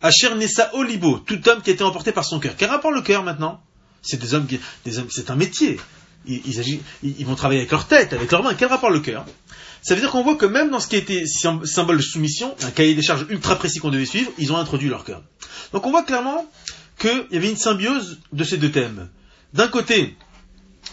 Asher 0.00 0.34
Nessa 0.34 0.70
Olibo, 0.74 1.18
tout 1.18 1.46
homme 1.48 1.62
qui 1.62 1.70
a 1.70 1.72
été 1.72 1.82
emporté 1.82 2.12
par 2.12 2.24
son 2.24 2.38
cœur. 2.38 2.54
Quel 2.56 2.70
rapport 2.70 2.92
le 2.92 3.02
cœur 3.02 3.22
maintenant? 3.22 3.62
C'est 4.00 4.20
des 4.20 4.34
hommes 4.34 4.46
des 4.84 4.98
hommes, 4.98 5.08
c'est 5.10 5.30
un 5.30 5.36
métier. 5.36 5.78
Ils, 6.26 6.42
ils, 6.46 6.80
ils 7.02 7.26
vont 7.26 7.34
travailler 7.34 7.60
avec 7.60 7.70
leur 7.70 7.86
tête, 7.86 8.12
avec 8.12 8.30
leurs 8.30 8.42
mains. 8.42 8.54
Quel 8.54 8.68
rapport 8.68 8.90
le 8.90 9.00
cœur? 9.00 9.24
Ça 9.82 9.94
veut 9.94 10.00
dire 10.00 10.10
qu'on 10.10 10.22
voit 10.22 10.36
que 10.36 10.46
même 10.46 10.70
dans 10.70 10.80
ce 10.80 10.88
qui 10.88 10.96
était 10.96 11.24
symbole 11.26 11.98
de 11.98 12.02
soumission, 12.02 12.54
un 12.62 12.70
cahier 12.70 12.94
des 12.94 13.02
charges 13.02 13.26
ultra 13.28 13.56
précis 13.56 13.80
qu'on 13.80 13.90
devait 13.90 14.06
suivre, 14.06 14.30
ils 14.38 14.50
ont 14.50 14.56
introduit 14.56 14.88
leur 14.88 15.04
cœur. 15.04 15.22
Donc 15.72 15.86
on 15.86 15.90
voit 15.90 16.02
clairement 16.04 16.46
qu'il 16.98 17.26
y 17.30 17.36
avait 17.36 17.50
une 17.50 17.56
symbiose 17.56 18.18
de 18.32 18.44
ces 18.44 18.56
deux 18.56 18.70
thèmes. 18.70 19.10
D'un 19.52 19.68
côté, 19.68 20.16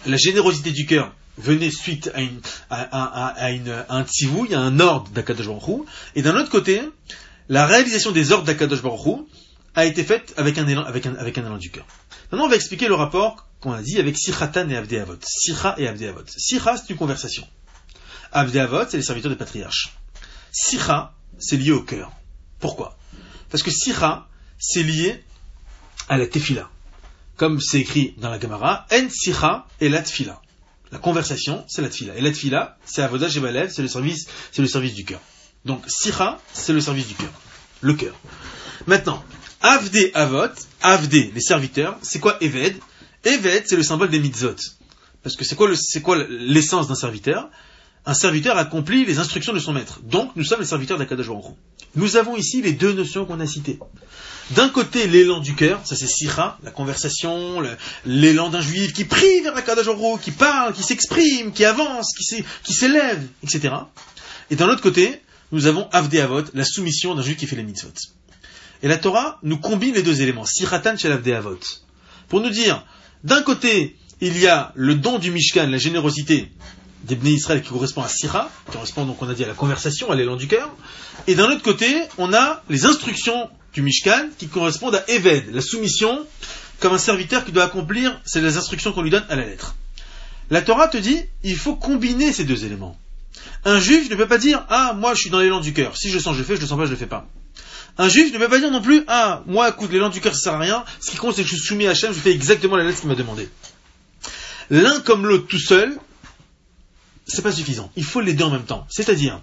la 0.05 0.17
générosité 0.17 0.71
du 0.71 0.85
cœur 0.85 1.13
venait 1.37 1.71
suite 1.71 2.11
à, 2.13 2.21
une, 2.21 2.41
à, 2.69 2.81
à, 2.81 3.27
à, 3.27 3.51
une, 3.51 3.69
à 3.69 3.95
un 3.95 4.03
tzivou, 4.03 4.43
il 4.45 4.51
y 4.51 4.55
a 4.55 4.59
un 4.59 4.79
ordre 4.81 5.09
d'Akadosh 5.11 5.47
Baruch 5.47 5.85
et 6.15 6.21
d'un 6.21 6.35
autre 6.35 6.49
côté, 6.49 6.81
la 7.47 7.65
réalisation 7.65 8.11
des 8.11 8.33
ordres 8.33 8.45
d'Akadosh 8.45 8.81
Baruch 8.81 9.21
a 9.73 9.85
été 9.85 10.03
faite 10.03 10.33
avec 10.35 10.57
un 10.57 10.67
élan, 10.67 10.83
avec 10.83 11.05
un, 11.05 11.15
avec 11.15 11.37
un 11.37 11.45
élan 11.45 11.57
du 11.57 11.71
cœur. 11.71 11.85
Maintenant, 12.31 12.47
on 12.47 12.49
va 12.49 12.55
expliquer 12.55 12.87
le 12.87 12.95
rapport 12.95 13.47
qu'on 13.61 13.71
a 13.71 13.81
dit 13.81 13.99
avec 13.99 14.17
Sichatan 14.17 14.69
et 14.69 14.75
Avdeavot. 14.75 15.17
Sicha 15.23 15.75
et 15.77 15.87
Avdeavot. 15.87 16.25
Sicha, 16.27 16.77
c'est 16.77 16.89
une 16.89 16.97
conversation. 16.97 17.47
Avdeavot, 18.31 18.85
c'est 18.89 18.97
les 18.97 19.03
serviteurs 19.03 19.31
des 19.31 19.37
patriarches. 19.37 19.93
Sicha, 20.51 21.13
c'est 21.39 21.57
lié 21.57 21.71
au 21.71 21.83
cœur. 21.83 22.11
Pourquoi? 22.59 22.97
Parce 23.49 23.63
que 23.63 23.71
Sicha, 23.71 24.27
c'est 24.57 24.83
lié 24.83 25.23
à 26.09 26.17
la 26.17 26.27
tefila. 26.27 26.69
Comme 27.37 27.59
c'est 27.61 27.79
écrit 27.79 28.15
dans 28.17 28.29
la 28.29 28.39
Gemara, 28.39 28.85
En 28.91 29.09
sicha 29.09 29.65
et 29.79 29.89
la 29.89 30.01
tefila. 30.01 30.41
La 30.91 30.99
conversation, 30.99 31.63
c'est 31.67 31.81
la 31.81 31.89
tefila. 31.89 32.15
Et 32.15 32.21
la 32.21 32.31
tefila, 32.31 32.77
c'est 32.85 33.01
avodah 33.01 33.29
jebalev, 33.29 33.71
c'est 33.71 33.81
le 33.81 33.87
service, 33.87 34.27
c'est 34.51 34.61
le 34.61 34.67
service 34.67 34.93
du 34.93 35.05
cœur. 35.05 35.21
Donc, 35.65 35.83
sicha, 35.87 36.39
c'est 36.53 36.73
le 36.73 36.81
service 36.81 37.07
du 37.07 37.15
cœur. 37.15 37.31
Le 37.81 37.93
cœur. 37.93 38.15
Maintenant, 38.87 39.23
avde 39.61 40.11
avot, 40.13 40.53
avde, 40.81 41.13
les 41.13 41.41
serviteurs, 41.41 41.97
c'est 42.01 42.19
quoi 42.19 42.37
eved? 42.41 42.75
Eved, 43.23 43.63
c'est 43.67 43.75
le 43.75 43.83
symbole 43.83 44.09
des 44.09 44.19
mitzvot. 44.19 44.55
Parce 45.23 45.35
que 45.35 45.45
c'est 45.45 45.55
quoi, 45.55 45.69
c'est 45.75 46.01
quoi 46.01 46.23
l'essence 46.29 46.87
d'un 46.87 46.95
serviteur? 46.95 47.49
Un 48.05 48.15
serviteur 48.15 48.57
accomplit 48.57 49.05
les 49.05 49.19
instructions 49.19 49.53
de 49.53 49.59
son 49.59 49.73
maître. 49.73 49.99
Donc, 50.03 50.31
nous 50.35 50.43
sommes 50.43 50.61
les 50.61 50.65
serviteurs 50.65 50.97
d'Akadosh 50.97 51.27
Baruch 51.27 51.55
Nous 51.95 52.15
avons 52.15 52.35
ici 52.35 52.63
les 52.63 52.71
deux 52.71 52.93
notions 52.93 53.25
qu'on 53.25 53.39
a 53.39 53.45
citées. 53.45 53.77
D'un 54.51 54.69
côté, 54.69 55.05
l'élan 55.05 55.39
du 55.39 55.53
cœur, 55.53 55.81
ça 55.85 55.95
c'est 55.95 56.07
Sira, 56.07 56.57
la 56.63 56.71
conversation, 56.71 57.61
l'élan 58.05 58.49
d'un 58.49 58.61
juif 58.61 58.93
qui 58.93 59.05
prie 59.05 59.41
vers 59.41 59.55
Akadosh 59.55 59.85
Baruch 59.85 60.21
qui 60.21 60.31
parle, 60.31 60.73
qui 60.73 60.81
s'exprime, 60.81 61.51
qui 61.51 61.63
avance, 61.63 62.07
qui 62.63 62.73
s'élève, 62.73 63.23
etc. 63.43 63.75
Et 64.49 64.55
d'un 64.55 64.67
autre 64.67 64.81
côté, 64.81 65.21
nous 65.51 65.67
avons 65.67 65.87
Avde 65.91 66.15
Avot, 66.15 66.43
la 66.53 66.65
soumission 66.65 67.13
d'un 67.13 67.21
juif 67.21 67.37
qui 67.37 67.45
fait 67.45 67.55
les 67.55 67.63
mitzvot. 67.63 67.93
Et 68.81 68.87
la 68.87 68.97
Torah 68.97 69.37
nous 69.43 69.57
combine 69.57 69.93
les 69.93 70.01
deux 70.01 70.21
éléments, 70.21 70.45
Siratan 70.45 70.97
shel 70.97 71.11
Avde 71.11 71.27
Avot, 71.29 71.59
pour 72.29 72.41
nous 72.41 72.49
dire, 72.49 72.83
d'un 73.23 73.41
côté, 73.41 73.95
il 74.19 74.37
y 74.37 74.47
a 74.47 74.71
le 74.75 74.95
don 74.95 75.19
du 75.19 75.31
Mishkan, 75.31 75.67
la 75.67 75.77
générosité 75.77 76.51
des 77.03 77.15
Bnei 77.15 77.33
Israël 77.33 77.61
qui 77.61 77.69
correspond 77.69 78.01
à 78.01 78.07
Sira, 78.07 78.49
qui 78.65 78.73
correspond 78.73 79.05
donc 79.05 79.21
on 79.21 79.29
a 79.29 79.33
dit 79.33 79.43
à 79.43 79.47
la 79.47 79.53
conversation, 79.53 80.11
à 80.11 80.15
l'élan 80.15 80.35
du 80.35 80.47
cœur, 80.47 80.69
et 81.27 81.35
d'un 81.35 81.49
autre 81.49 81.63
côté, 81.63 81.87
on 82.17 82.33
a 82.33 82.63
les 82.69 82.85
instructions 82.85 83.49
du 83.73 83.81
Mishkan 83.81 84.29
qui 84.37 84.47
correspondent 84.47 84.95
à 84.95 85.09
Eved, 85.09 85.53
la 85.53 85.61
soumission, 85.61 86.25
comme 86.79 86.93
un 86.93 86.99
serviteur 86.99 87.45
qui 87.45 87.51
doit 87.51 87.63
accomplir, 87.63 88.19
c'est 88.25 88.41
les 88.41 88.57
instructions 88.57 88.91
qu'on 88.91 89.01
lui 89.01 89.09
donne 89.09 89.25
à 89.29 89.35
la 89.35 89.45
lettre. 89.45 89.75
La 90.49 90.61
Torah 90.61 90.87
te 90.87 90.97
dit, 90.97 91.19
il 91.43 91.55
faut 91.55 91.75
combiner 91.75 92.33
ces 92.33 92.43
deux 92.43 92.65
éléments. 92.65 92.97
Un 93.65 93.79
juif 93.79 94.09
ne 94.09 94.15
peut 94.15 94.27
pas 94.27 94.37
dire, 94.37 94.65
ah, 94.69 94.93
moi 94.93 95.13
je 95.13 95.21
suis 95.21 95.29
dans 95.29 95.39
l'élan 95.39 95.59
du 95.59 95.73
cœur, 95.73 95.95
si 95.95 96.09
je 96.09 96.19
sens 96.19 96.35
je 96.35 96.43
fais, 96.43 96.55
je 96.55 96.61
le 96.61 96.67
sens 96.67 96.77
pas 96.77 96.85
je 96.85 96.91
le 96.91 96.97
fais 96.97 97.07
pas. 97.07 97.27
Un 98.01 98.09
juif 98.09 98.33
ne 98.33 98.39
peut 98.39 98.49
pas 98.49 98.57
dire 98.57 98.71
non 98.71 98.81
plus, 98.81 99.03
ah, 99.05 99.43
moi, 99.45 99.69
écoute, 99.69 99.91
l'élan 99.91 100.09
du 100.09 100.21
cœur, 100.21 100.33
ça 100.33 100.39
sert 100.41 100.53
à 100.55 100.57
rien. 100.57 100.83
Ce 100.99 101.11
qui 101.11 101.17
compte, 101.17 101.35
c'est 101.35 101.43
que 101.43 101.47
je 101.47 101.53
suis 101.53 101.63
soumis 101.63 101.85
à 101.85 101.91
Hachem, 101.91 102.11
je 102.11 102.19
fais 102.19 102.31
exactement 102.31 102.75
la 102.75 102.83
lettre 102.83 102.99
qu'il 102.99 103.07
m'a 103.07 103.13
demandé. 103.13 103.47
L'un 104.71 105.01
comme 105.01 105.27
l'autre 105.27 105.45
tout 105.45 105.59
seul, 105.59 105.99
c'est 107.27 107.43
pas 107.43 107.51
suffisant. 107.51 107.91
Il 107.95 108.03
faut 108.03 108.21
les 108.21 108.33
deux 108.33 108.45
en 108.45 108.49
même 108.49 108.65
temps. 108.65 108.87
C'est-à-dire, 108.89 109.39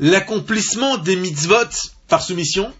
l'accomplissement 0.00 0.98
des 0.98 1.14
mitzvot 1.14 1.54
par 2.08 2.24
soumission 2.24 2.72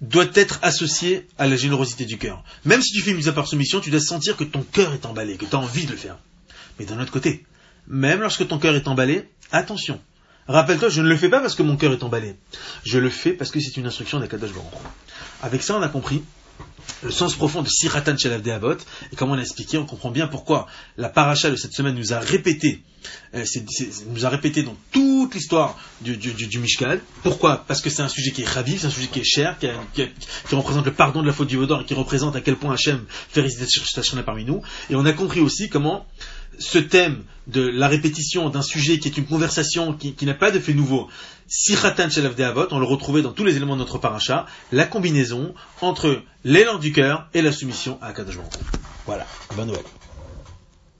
doit 0.00 0.30
être 0.34 0.60
associé 0.62 1.26
à 1.36 1.48
la 1.48 1.56
générosité 1.56 2.04
du 2.04 2.16
cœur. 2.16 2.44
Même 2.64 2.82
si 2.82 2.92
tu 2.92 3.02
fais 3.02 3.10
une 3.10 3.16
mitzvah 3.16 3.32
par 3.32 3.48
soumission, 3.48 3.80
tu 3.80 3.90
dois 3.90 3.98
sentir 3.98 4.36
que 4.36 4.44
ton 4.44 4.62
cœur 4.62 4.92
est 4.92 5.04
emballé, 5.04 5.36
que 5.36 5.46
tu 5.46 5.56
as 5.56 5.58
envie 5.58 5.84
de 5.84 5.90
le 5.90 5.96
faire. 5.96 6.18
Mais 6.78 6.84
d'un 6.84 7.00
autre 7.00 7.10
côté, 7.10 7.44
même 7.88 8.20
lorsque 8.20 8.46
ton 8.46 8.60
cœur 8.60 8.76
est 8.76 8.86
emballé, 8.86 9.28
attention, 9.50 10.00
Rappelle-toi, 10.48 10.88
je 10.88 11.02
ne 11.02 11.08
le 11.08 11.16
fais 11.16 11.28
pas 11.28 11.40
parce 11.40 11.54
que 11.54 11.62
mon 11.62 11.76
cœur 11.76 11.92
est 11.92 12.02
emballé. 12.02 12.36
Je 12.84 12.98
le 12.98 13.10
fais 13.10 13.32
parce 13.32 13.50
que 13.50 13.60
c'est 13.60 13.76
une 13.76 13.86
instruction 13.86 14.20
d'Akadosh 14.20 14.52
Baruch. 14.52 14.72
Avec 15.42 15.62
ça, 15.62 15.76
on 15.76 15.82
a 15.82 15.88
compris 15.88 16.22
le 17.02 17.10
sens 17.10 17.34
profond 17.34 17.62
de 17.62 17.68
Siratan 17.68 18.16
Shalav 18.16 18.48
Avot, 18.48 18.76
et 19.12 19.16
comme 19.16 19.30
on 19.30 19.38
a 19.38 19.40
expliqué, 19.40 19.76
on 19.76 19.84
comprend 19.84 20.10
bien 20.10 20.26
pourquoi 20.26 20.66
la 20.96 21.08
paracha 21.08 21.50
de 21.50 21.56
cette 21.56 21.72
semaine 21.72 21.94
nous 21.94 22.12
a 22.14 22.18
répété, 22.18 22.80
euh, 23.34 23.44
nous 24.08 24.24
a 24.24 24.28
répété 24.28 24.62
dans 24.62 24.76
toute 24.92 25.34
l'histoire 25.34 25.78
du, 26.00 26.16
du. 26.16 26.34
Pourquoi? 27.22 27.64
Parce 27.66 27.82
que 27.82 27.90
c'est 27.90 28.02
un 28.02 28.08
sujet 28.08 28.30
qui 28.30 28.42
est 28.42 28.48
raviv, 28.48 28.80
c'est 28.80 28.86
un 28.86 28.90
sujet 28.90 29.08
qui 29.08 29.20
est 29.20 29.24
cher, 29.24 29.58
qui, 29.58 30.08
représente 30.54 30.86
le 30.86 30.92
pardon 30.92 31.22
de 31.22 31.26
la 31.26 31.32
faute 31.32 31.48
du 31.48 31.56
Vaudor 31.56 31.82
et 31.82 31.84
qui 31.84 31.94
représente 31.94 32.34
à 32.36 32.40
quel 32.40 32.56
point 32.56 32.72
Hachem 32.72 33.04
fait 33.08 33.42
résister 33.42 33.66
Shashana 33.66 34.22
parmi 34.22 34.44
nous. 34.44 34.62
Et 34.90 34.94
on 34.94 35.04
a 35.04 35.12
compris 35.12 35.40
aussi 35.40 35.68
comment 35.68 36.06
ce 36.58 36.78
thème 36.78 37.22
de 37.46 37.62
la 37.62 37.88
répétition 37.88 38.48
d'un 38.48 38.62
sujet 38.62 38.98
qui 38.98 39.08
est 39.08 39.16
une 39.16 39.26
conversation 39.26 39.92
qui, 39.92 40.26
n'a 40.26 40.34
pas 40.34 40.50
de 40.50 40.58
fait 40.58 40.74
nouveau, 40.74 41.08
Siratan 41.46 42.10
Shelav 42.10 42.40
Avot, 42.40 42.66
on 42.72 42.78
le 42.78 42.86
retrouvait 42.86 43.22
dans 43.22 43.32
tous 43.32 43.44
les 43.44 43.56
éléments 43.56 43.74
de 43.74 43.80
notre 43.80 43.98
paracha, 43.98 44.46
la 44.72 44.84
combinaison 44.84 45.54
entre 45.80 46.22
l'élan 46.44 46.78
du 46.78 46.92
cœur 46.92 47.28
et 47.34 47.42
la 47.42 47.52
soumission 47.52 47.98
à 48.02 48.08
Akadosh 48.08 48.38
Voilà, 49.06 49.26
bonne 49.54 49.68
Noël. 49.68 49.84